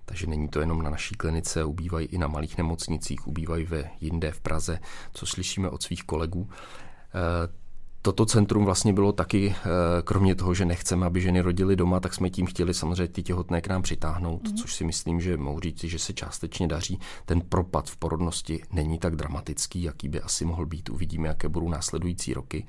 Takže 0.04 0.26
není 0.26 0.48
to 0.48 0.60
jenom 0.60 0.82
na 0.82 0.90
naší 0.90 1.14
klinice, 1.14 1.64
ubývají 1.64 2.06
i 2.06 2.18
na 2.18 2.26
malých 2.26 2.58
nemocnicích, 2.58 3.28
ubývají 3.28 3.64
ve 3.64 3.90
jinde 4.00 4.32
v 4.32 4.40
Praze, 4.40 4.80
co 5.12 5.26
slyšíme 5.26 5.68
od 5.68 5.82
svých 5.82 6.04
kolegů. 6.04 6.48
Toto 8.04 8.26
centrum 8.26 8.64
vlastně 8.64 8.92
bylo 8.92 9.12
taky, 9.12 9.54
eh, 9.56 9.68
kromě 10.02 10.34
toho, 10.34 10.54
že 10.54 10.64
nechceme, 10.64 11.06
aby 11.06 11.20
ženy 11.20 11.40
rodily 11.40 11.76
doma, 11.76 12.00
tak 12.00 12.14
jsme 12.14 12.30
tím 12.30 12.46
chtěli 12.46 12.74
samozřejmě 12.74 13.08
ty 13.08 13.22
těhotné 13.22 13.60
k 13.60 13.68
nám 13.68 13.82
přitáhnout, 13.82 14.48
mm. 14.48 14.56
což 14.56 14.74
si 14.74 14.84
myslím, 14.84 15.20
že 15.20 15.36
mohu 15.36 15.60
říct, 15.60 15.84
že 15.84 15.98
se 15.98 16.12
částečně 16.12 16.68
daří. 16.68 17.00
Ten 17.26 17.40
propad 17.40 17.90
v 17.90 17.96
porodnosti 17.96 18.62
není 18.72 18.98
tak 18.98 19.16
dramatický, 19.16 19.82
jaký 19.82 20.08
by 20.08 20.20
asi 20.20 20.44
mohl 20.44 20.66
být. 20.66 20.88
Uvidíme, 20.88 21.28
jaké 21.28 21.48
budou 21.48 21.68
následující 21.68 22.34
roky. 22.34 22.66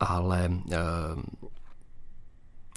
Ale 0.00 0.50
eh, 0.72 0.76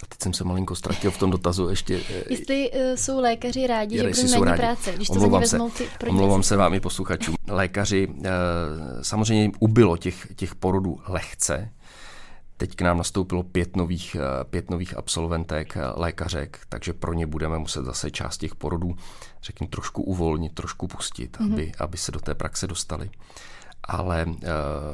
a 0.03 0.05
teď 0.09 0.21
jsem 0.23 0.33
se 0.33 0.43
malinko 0.43 0.75
ztratil 0.75 1.11
v 1.11 1.17
tom 1.17 1.31
dotazu 1.31 1.69
ještě. 1.69 2.01
Eh, 2.09 2.23
Jestli 2.29 2.71
uh, 2.71 2.79
jsou 2.95 3.19
lékaři 3.19 3.67
rádi, 3.67 3.97
že 3.97 4.03
budou 4.03 4.31
méně 4.31 4.45
rádi. 4.45 4.57
práce, 4.57 4.93
když 4.93 5.07
to 5.07 5.13
omlouvám 5.13 5.41
vezmou 5.41 5.69
ty 5.69 5.87
Omlouvám 6.09 6.43
se 6.43 6.57
vám 6.57 6.73
i 6.73 6.79
posluchačům. 6.79 7.35
Lékaři, 7.47 8.07
uh, 8.07 8.23
samozřejmě 9.01 9.41
jim 9.41 9.51
ubylo 9.59 9.97
těch, 9.97 10.27
těch 10.35 10.55
porodů 10.55 10.99
lehce. 11.07 11.71
Teď 12.57 12.75
k 12.75 12.81
nám 12.81 12.97
nastoupilo 12.97 13.43
pět 13.43 13.75
nových, 13.75 14.15
pět 14.49 14.69
nových 14.69 14.97
absolventek, 14.97 15.77
lékařek, 15.95 16.59
takže 16.69 16.93
pro 16.93 17.13
ně 17.13 17.27
budeme 17.27 17.59
muset 17.59 17.85
zase 17.85 18.11
část 18.11 18.37
těch 18.37 18.55
porodů, 18.55 18.95
řekněme, 19.43 19.69
trošku 19.69 20.03
uvolnit, 20.03 20.53
trošku 20.53 20.87
pustit, 20.87 21.37
mm-hmm. 21.37 21.53
aby, 21.53 21.71
aby 21.79 21.97
se 21.97 22.11
do 22.11 22.19
té 22.19 22.35
praxe 22.35 22.67
dostali 22.67 23.09
ale 23.87 24.25
uh, 24.25 24.33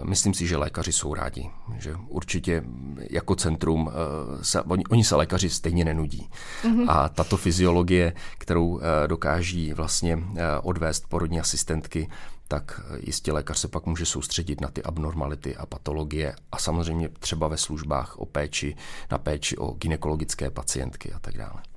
myslím 0.04 0.34
si, 0.34 0.48
že 0.48 0.58
lékaři 0.58 0.92
jsou 0.92 1.14
rádi, 1.14 1.50
že 1.78 1.96
určitě 2.08 2.64
jako 3.10 3.36
centrum, 3.36 3.88
uh, 3.88 3.94
se, 4.42 4.62
oni, 4.62 4.84
oni 4.86 5.04
se 5.04 5.16
lékaři 5.16 5.50
stejně 5.50 5.86
nenudí. 5.86 6.30
Mm-hmm. 6.64 6.86
A 6.90 7.10
tato 7.10 7.38
fyziologie, 7.38 8.14
kterou 8.38 8.68
uh, 8.68 8.82
dokáží 9.08 9.74
vlastně 9.74 10.16
uh, 10.16 10.24
odvést 10.64 11.08
porodní 11.08 11.40
asistentky, 11.40 12.10
tak 12.48 12.82
jistě 13.00 13.32
lékař 13.32 13.58
se 13.58 13.68
pak 13.68 13.86
může 13.86 14.06
soustředit 14.06 14.62
na 14.62 14.68
ty 14.68 14.84
abnormality 14.84 15.56
a 15.56 15.66
patologie 15.66 16.36
a 16.52 16.58
samozřejmě 16.58 17.10
třeba 17.10 17.48
ve 17.48 17.58
službách 17.58 18.20
o 18.20 18.26
péči, 18.26 18.76
na 19.12 19.18
péči 19.18 19.58
o 19.58 19.72
ginekologické 19.72 20.50
pacientky 20.50 21.14
a 21.14 21.20
tak 21.20 21.38
dále. 21.38 21.71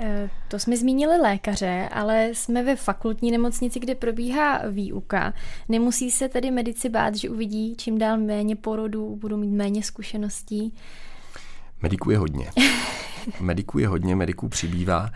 Eh, 0.00 0.30
to 0.48 0.58
jsme 0.58 0.76
zmínili 0.76 1.16
lékaře, 1.16 1.88
ale 1.92 2.28
jsme 2.32 2.62
ve 2.64 2.76
fakultní 2.76 3.30
nemocnici, 3.30 3.80
kde 3.80 3.94
probíhá 3.94 4.62
výuka. 4.70 5.34
Nemusí 5.68 6.10
se 6.10 6.28
tedy 6.28 6.50
medici 6.50 6.88
bát, 6.88 7.14
že 7.14 7.30
uvidí 7.30 7.76
čím 7.76 7.98
dál 7.98 8.18
méně 8.18 8.56
porodů, 8.56 9.16
budou 9.16 9.36
mít 9.36 9.50
méně 9.50 9.82
zkušeností? 9.82 10.74
Mediků 11.82 12.10
je 12.10 12.18
hodně. 12.18 12.50
mediků 13.40 13.78
je 13.78 13.88
hodně, 13.88 14.16
mediků 14.16 14.48
přibývá. 14.48 15.10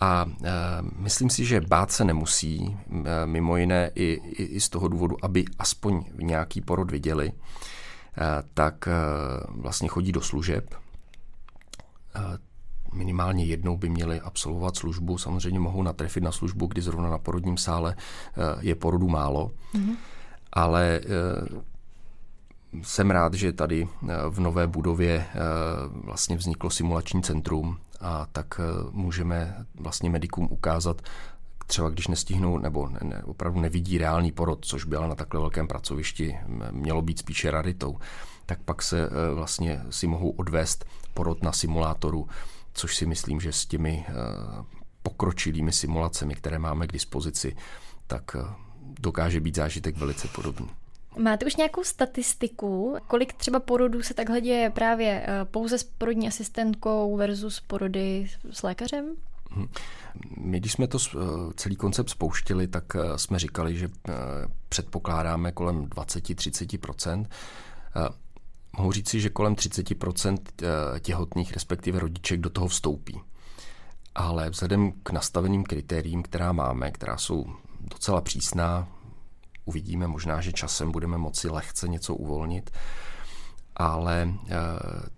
A 0.00 0.26
e, 0.44 0.50
myslím 0.96 1.30
si, 1.30 1.44
že 1.44 1.60
bát 1.60 1.92
se 1.92 2.04
nemusí, 2.04 2.76
e, 3.04 3.26
mimo 3.26 3.56
jiné 3.56 3.90
i, 3.94 4.20
i, 4.24 4.42
i 4.42 4.60
z 4.60 4.68
toho 4.68 4.88
důvodu, 4.88 5.16
aby 5.22 5.44
aspoň 5.58 6.04
nějaký 6.16 6.60
porod 6.60 6.90
viděli, 6.90 7.28
e, 7.28 7.32
tak 8.54 8.88
e, 8.88 8.92
vlastně 9.48 9.88
chodí 9.88 10.12
do 10.12 10.20
služeb. 10.20 10.74
E, 12.14 12.53
minimálně 12.94 13.44
jednou 13.44 13.76
by 13.76 13.88
měli 13.88 14.20
absolvovat 14.20 14.76
službu. 14.76 15.18
Samozřejmě 15.18 15.60
mohou 15.60 15.82
natrefit 15.82 16.22
na 16.22 16.32
službu, 16.32 16.66
kdy 16.66 16.82
zrovna 16.82 17.10
na 17.10 17.18
porodním 17.18 17.56
sále 17.56 17.96
je 18.60 18.74
porodu 18.74 19.08
málo. 19.08 19.50
Mm-hmm. 19.74 19.96
Ale 20.52 21.00
jsem 22.82 23.10
rád, 23.10 23.34
že 23.34 23.52
tady 23.52 23.88
v 24.30 24.40
nové 24.40 24.66
budově 24.66 25.26
vlastně 25.92 26.36
vzniklo 26.36 26.70
simulační 26.70 27.22
centrum 27.22 27.78
a 28.00 28.26
tak 28.32 28.60
můžeme 28.90 29.66
vlastně 29.74 30.10
medikům 30.10 30.48
ukázat, 30.50 31.02
třeba 31.66 31.88
když 31.88 32.08
nestihnou 32.08 32.58
nebo 32.58 32.88
ne, 32.88 32.98
ne, 33.02 33.22
opravdu 33.24 33.60
nevidí 33.60 33.98
reálný 33.98 34.32
porod, 34.32 34.58
což 34.64 34.84
byla 34.84 35.06
na 35.06 35.14
takhle 35.14 35.40
velkém 35.40 35.68
pracovišti, 35.68 36.36
mělo 36.70 37.02
být 37.02 37.18
spíše 37.18 37.50
raritou, 37.50 37.98
tak 38.46 38.58
pak 38.62 38.82
se 38.82 39.08
vlastně 39.34 39.82
si 39.90 40.06
mohou 40.06 40.30
odvést 40.30 40.84
porod 41.14 41.42
na 41.42 41.52
simulátoru, 41.52 42.28
což 42.74 42.96
si 42.96 43.06
myslím, 43.06 43.40
že 43.40 43.52
s 43.52 43.66
těmi 43.66 44.04
e, 44.08 44.12
pokročilými 45.02 45.72
simulacemi, 45.72 46.34
které 46.34 46.58
máme 46.58 46.86
k 46.86 46.92
dispozici, 46.92 47.56
tak 48.06 48.36
e, 48.36 48.38
dokáže 49.00 49.40
být 49.40 49.56
zážitek 49.56 49.96
velice 49.96 50.28
podobný. 50.28 50.68
Máte 51.18 51.46
už 51.46 51.56
nějakou 51.56 51.84
statistiku, 51.84 52.96
kolik 53.06 53.32
třeba 53.32 53.60
porodů 53.60 54.02
se 54.02 54.14
takhle 54.14 54.40
děje 54.40 54.70
právě 54.70 55.26
pouze 55.50 55.78
s 55.78 55.84
porodní 55.84 56.28
asistentkou 56.28 57.16
versus 57.16 57.60
porody 57.60 58.26
s 58.50 58.62
lékařem? 58.62 59.16
Mhm. 59.56 59.68
My, 60.36 60.60
když 60.60 60.72
jsme 60.72 60.86
to 60.86 60.98
eh, 60.98 61.18
celý 61.56 61.76
koncept 61.76 62.10
spouštili, 62.10 62.68
tak 62.68 62.84
eh, 62.96 63.18
jsme 63.18 63.38
říkali, 63.38 63.76
že 63.76 63.88
eh, 64.08 64.12
předpokládáme 64.68 65.52
kolem 65.52 65.86
20-30 65.86 67.26
Mohu 68.78 68.92
říci, 68.92 69.20
že 69.20 69.30
kolem 69.30 69.54
30% 69.54 70.38
těhotných, 71.00 71.52
respektive 71.52 72.00
rodiček, 72.00 72.40
do 72.40 72.50
toho 72.50 72.68
vstoupí. 72.68 73.20
Ale 74.14 74.50
vzhledem 74.50 74.92
k 74.92 75.10
nastaveným 75.10 75.64
kritériím, 75.64 76.22
která 76.22 76.52
máme, 76.52 76.90
která 76.90 77.16
jsou 77.16 77.46
docela 77.80 78.20
přísná, 78.20 78.88
uvidíme 79.64 80.06
možná, 80.06 80.40
že 80.40 80.52
časem 80.52 80.92
budeme 80.92 81.18
moci 81.18 81.48
lehce 81.48 81.88
něco 81.88 82.14
uvolnit, 82.14 82.70
ale 83.76 84.34
eh, 84.48 84.54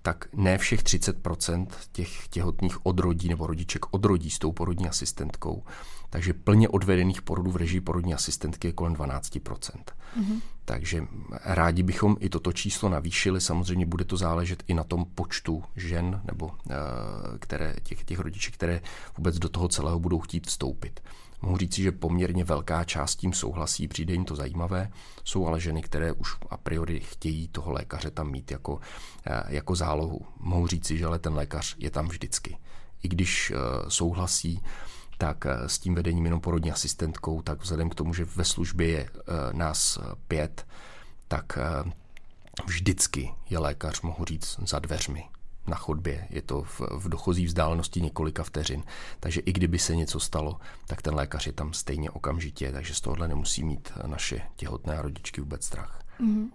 tak 0.02 0.28
ne 0.32 0.58
všech 0.58 0.82
30% 0.82 1.66
těch 1.92 2.28
těhotných 2.28 2.86
odrodí 2.86 3.28
nebo 3.28 3.46
rodiček 3.46 3.86
odrodí 3.90 4.30
s 4.30 4.38
tou 4.38 4.52
porodní 4.52 4.88
asistentkou. 4.88 5.62
Takže 6.10 6.32
plně 6.32 6.68
odvedených 6.68 7.22
porodů 7.22 7.50
v 7.50 7.56
režii 7.56 7.80
porodní 7.80 8.14
asistentky 8.14 8.68
je 8.68 8.72
kolem 8.72 8.94
12%. 8.94 9.40
Mm-hmm. 9.40 10.40
Takže 10.64 11.06
rádi 11.44 11.82
bychom 11.82 12.16
i 12.20 12.28
toto 12.28 12.52
číslo 12.52 12.88
navýšili. 12.88 13.40
Samozřejmě 13.40 13.86
bude 13.86 14.04
to 14.04 14.16
záležet 14.16 14.62
i 14.68 14.74
na 14.74 14.84
tom 14.84 15.04
počtu 15.04 15.64
žen 15.76 16.20
nebo 16.24 16.50
eh, 16.70 16.74
které, 17.38 17.74
těch, 17.82 18.04
těch 18.04 18.18
rodiček, 18.18 18.54
které 18.54 18.80
vůbec 19.16 19.38
do 19.38 19.48
toho 19.48 19.68
celého 19.68 20.00
budou 20.00 20.20
chtít 20.20 20.46
vstoupit. 20.46 21.00
Mohu 21.42 21.56
říci, 21.56 21.82
že 21.82 21.92
poměrně 21.92 22.44
velká 22.44 22.84
část 22.84 23.16
tím 23.16 23.32
souhlasí, 23.32 23.88
přijde 23.88 24.12
jim 24.12 24.24
to 24.24 24.36
zajímavé. 24.36 24.90
Jsou 25.24 25.46
ale 25.46 25.60
ženy, 25.60 25.82
které 25.82 26.12
už 26.12 26.36
a 26.50 26.56
priori 26.56 27.00
chtějí 27.00 27.48
toho 27.48 27.72
lékaře 27.72 28.10
tam 28.10 28.30
mít 28.30 28.50
jako, 28.50 28.80
eh, 29.26 29.42
jako 29.48 29.74
zálohu. 29.74 30.26
Mohu 30.40 30.66
říci, 30.66 30.98
že 30.98 31.06
ale 31.06 31.18
ten 31.18 31.34
lékař 31.34 31.76
je 31.78 31.90
tam 31.90 32.08
vždycky. 32.08 32.58
I 33.02 33.08
když 33.08 33.50
eh, 33.50 33.56
souhlasí, 33.90 34.62
tak 35.18 35.46
eh, 35.46 35.68
s 35.68 35.78
tím 35.78 35.94
vedením 35.94 36.24
jenom 36.24 36.40
porodní 36.40 36.72
asistentkou, 36.72 37.42
tak 37.42 37.62
vzhledem 37.62 37.90
k 37.90 37.94
tomu, 37.94 38.14
že 38.14 38.24
ve 38.24 38.44
službě 38.44 38.88
je 38.88 39.10
nás 39.52 39.98
pět, 40.28 40.66
tak 41.28 41.58
vždycky 42.66 43.32
je 43.50 43.58
lékař, 43.58 44.00
mohu 44.02 44.24
říct, 44.24 44.60
za 44.66 44.78
dveřmi 44.78 45.24
na 45.68 45.76
chodbě, 45.76 46.26
je 46.30 46.42
to 46.42 46.62
v, 46.62 46.80
v 46.80 47.08
dochozí 47.08 47.46
vzdálenosti 47.46 48.00
několika 48.00 48.42
vteřin. 48.42 48.82
Takže 49.20 49.40
i 49.40 49.52
kdyby 49.52 49.78
se 49.78 49.96
něco 49.96 50.20
stalo, 50.20 50.56
tak 50.86 51.02
ten 51.02 51.14
lékař 51.14 51.46
je 51.46 51.52
tam 51.52 51.72
stejně 51.72 52.10
okamžitě, 52.10 52.72
takže 52.72 52.94
z 52.94 53.00
tohohle 53.00 53.28
nemusí 53.28 53.64
mít 53.64 53.92
naše 54.06 54.40
těhotné 54.56 55.02
rodičky 55.02 55.40
vůbec 55.40 55.64
strach. 55.64 56.00
Mm-hmm. 56.20 56.48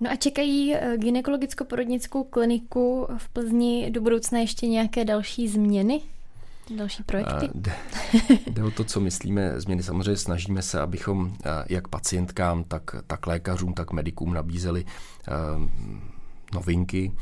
No 0.00 0.10
a 0.10 0.16
čekají 0.16 0.74
eh, 0.74 0.96
gynekologicko-porodnickou 0.96 2.24
kliniku 2.24 3.08
v 3.18 3.28
Plzni 3.28 3.90
do 3.90 4.00
budoucna 4.00 4.38
ještě 4.38 4.66
nějaké 4.66 5.04
další 5.04 5.48
změny? 5.48 6.00
Další 6.76 7.02
projekty? 7.02 7.48
Jde, 7.54 7.72
jde 8.46 8.64
o 8.64 8.70
to, 8.70 8.84
co 8.84 9.00
myslíme. 9.00 9.60
Změny 9.60 9.82
samozřejmě 9.82 10.16
snažíme 10.16 10.62
se, 10.62 10.80
abychom 10.80 11.36
eh, 11.44 11.64
jak 11.68 11.88
pacientkám, 11.88 12.64
tak, 12.64 12.96
tak 13.06 13.26
lékařům, 13.26 13.74
tak 13.74 13.92
medikům 13.92 14.34
nabízeli 14.34 14.84
eh, 14.84 15.32
novinky. 16.54 17.12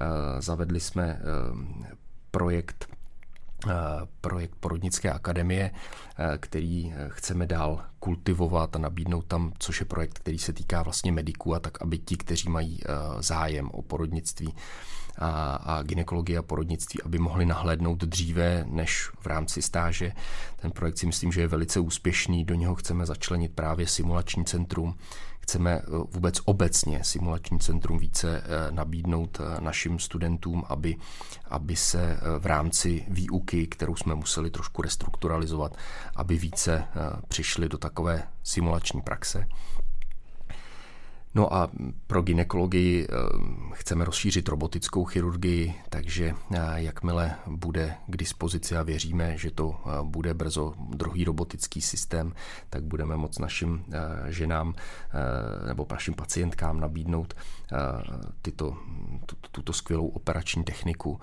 Eh, 0.00 0.42
zavedli 0.42 0.80
jsme 0.80 1.04
eh, 1.04 1.96
projekt 2.30 2.86
eh, 3.68 3.72
projekt 4.20 4.54
Porodnické 4.60 5.12
akademie, 5.12 5.70
který 6.38 6.94
chceme 7.08 7.46
dál 7.46 7.84
kultivovat 7.98 8.76
a 8.76 8.78
nabídnout 8.78 9.26
tam, 9.26 9.52
což 9.58 9.80
je 9.80 9.86
projekt, 9.86 10.18
který 10.18 10.38
se 10.38 10.52
týká 10.52 10.82
vlastně 10.82 11.12
mediků 11.12 11.54
a 11.54 11.60
tak, 11.60 11.82
aby 11.82 11.98
ti, 11.98 12.16
kteří 12.16 12.48
mají 12.48 12.80
zájem 13.20 13.70
o 13.70 13.82
porodnictví 13.82 14.54
a, 15.18 15.54
a 15.54 15.82
ginekologie 15.82 16.38
a 16.38 16.42
porodnictví, 16.42 17.02
aby 17.02 17.18
mohli 17.18 17.46
nahlédnout 17.46 17.98
dříve 17.98 18.64
než 18.68 19.10
v 19.20 19.26
rámci 19.26 19.62
stáže. 19.62 20.12
Ten 20.56 20.70
projekt 20.70 20.98
si 20.98 21.06
myslím, 21.06 21.32
že 21.32 21.40
je 21.40 21.48
velice 21.48 21.80
úspěšný, 21.80 22.44
do 22.44 22.54
něho 22.54 22.74
chceme 22.74 23.06
začlenit 23.06 23.54
právě 23.54 23.86
simulační 23.86 24.44
centrum, 24.44 24.94
chceme 25.48 25.70
eh, 25.70 25.82
vůbec 25.88 26.40
obecně 26.44 27.04
simulační 27.04 27.58
centrum 27.58 27.98
více 27.98 28.42
eh, 28.44 28.72
nabídnout 28.72 29.40
eh, 29.40 29.60
našim 29.60 29.98
studentům, 29.98 30.64
aby, 30.68 30.96
aby 31.48 31.76
se 31.76 32.20
v 32.38 32.46
rámci 32.46 33.04
výuky, 33.08 33.66
kterou 33.66 33.96
jsme 33.96 34.14
museli 34.14 34.50
trošku 34.50 34.82
restrukturalizovat, 34.82 35.76
aby 36.16 36.36
více 36.36 36.84
přišli 37.28 37.68
do 37.68 37.78
takové 37.78 38.22
simulační 38.42 39.00
praxe. 39.00 39.46
No 41.34 41.54
a 41.54 41.70
pro 42.06 42.22
ginekologii 42.22 43.06
eh, 43.06 43.14
chceme 43.72 44.04
rozšířit 44.04 44.48
robotickou 44.48 45.04
chirurgii, 45.04 45.74
takže 45.88 46.34
eh, 46.54 46.58
jakmile 46.74 47.34
bude 47.46 47.94
k 48.06 48.16
dispozici 48.16 48.76
a 48.76 48.82
věříme, 48.82 49.38
že 49.38 49.50
to 49.50 49.80
eh, 49.80 49.90
bude 50.02 50.34
brzo 50.34 50.74
druhý 50.78 51.24
robotický 51.24 51.80
systém, 51.80 52.32
tak 52.70 52.82
budeme 52.82 53.16
moct 53.16 53.38
našim 53.38 53.84
ženám 54.28 54.74
nebo 55.66 55.86
našim 55.90 56.14
pacientkám 56.14 56.80
nabídnout 56.80 57.34
tyto, 58.42 58.76
tuto 59.52 59.72
skvělou 59.72 60.08
operační 60.08 60.64
techniku. 60.64 61.20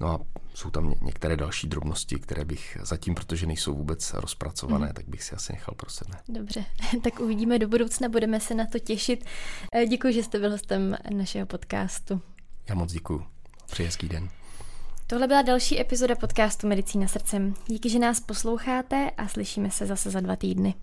No 0.00 0.08
a 0.08 0.20
jsou 0.54 0.70
tam 0.70 0.94
některé 1.02 1.36
další 1.36 1.68
drobnosti, 1.68 2.18
které 2.18 2.44
bych 2.44 2.78
zatím, 2.82 3.14
protože 3.14 3.46
nejsou 3.46 3.74
vůbec 3.74 4.14
rozpracované, 4.14 4.86
mm. 4.86 4.92
tak 4.92 5.08
bych 5.08 5.22
si 5.22 5.34
asi 5.34 5.52
nechal 5.52 5.74
pro 5.74 5.90
sebe. 5.90 6.18
Dobře, 6.28 6.64
tak 7.02 7.20
uvidíme 7.20 7.58
do 7.58 7.68
budoucna, 7.68 8.08
budeme 8.08 8.40
se 8.40 8.54
na 8.54 8.66
to 8.66 8.78
těšit. 8.78 9.24
Eh, 9.74 9.86
děkuji, 9.86 10.12
že 10.12 10.22
jste 10.22 10.38
byl 10.38 10.50
hostem 10.50 10.96
našeho 11.10 11.46
podcastu. 11.46 12.22
Já 12.68 12.74
moc 12.74 12.92
děkuji. 12.92 13.26
Přeji 13.66 13.86
hezký 13.86 14.08
den. 14.08 14.28
Tohle 15.06 15.26
byla 15.26 15.42
další 15.42 15.80
epizoda 15.80 16.14
podcastu 16.14 16.66
Medicína 16.66 17.08
srdcem. 17.08 17.54
Díky, 17.66 17.90
že 17.90 17.98
nás 17.98 18.20
posloucháte 18.20 19.10
a 19.10 19.28
slyšíme 19.28 19.70
se 19.70 19.86
zase 19.86 20.10
za 20.10 20.20
dva 20.20 20.36
týdny. 20.36 20.74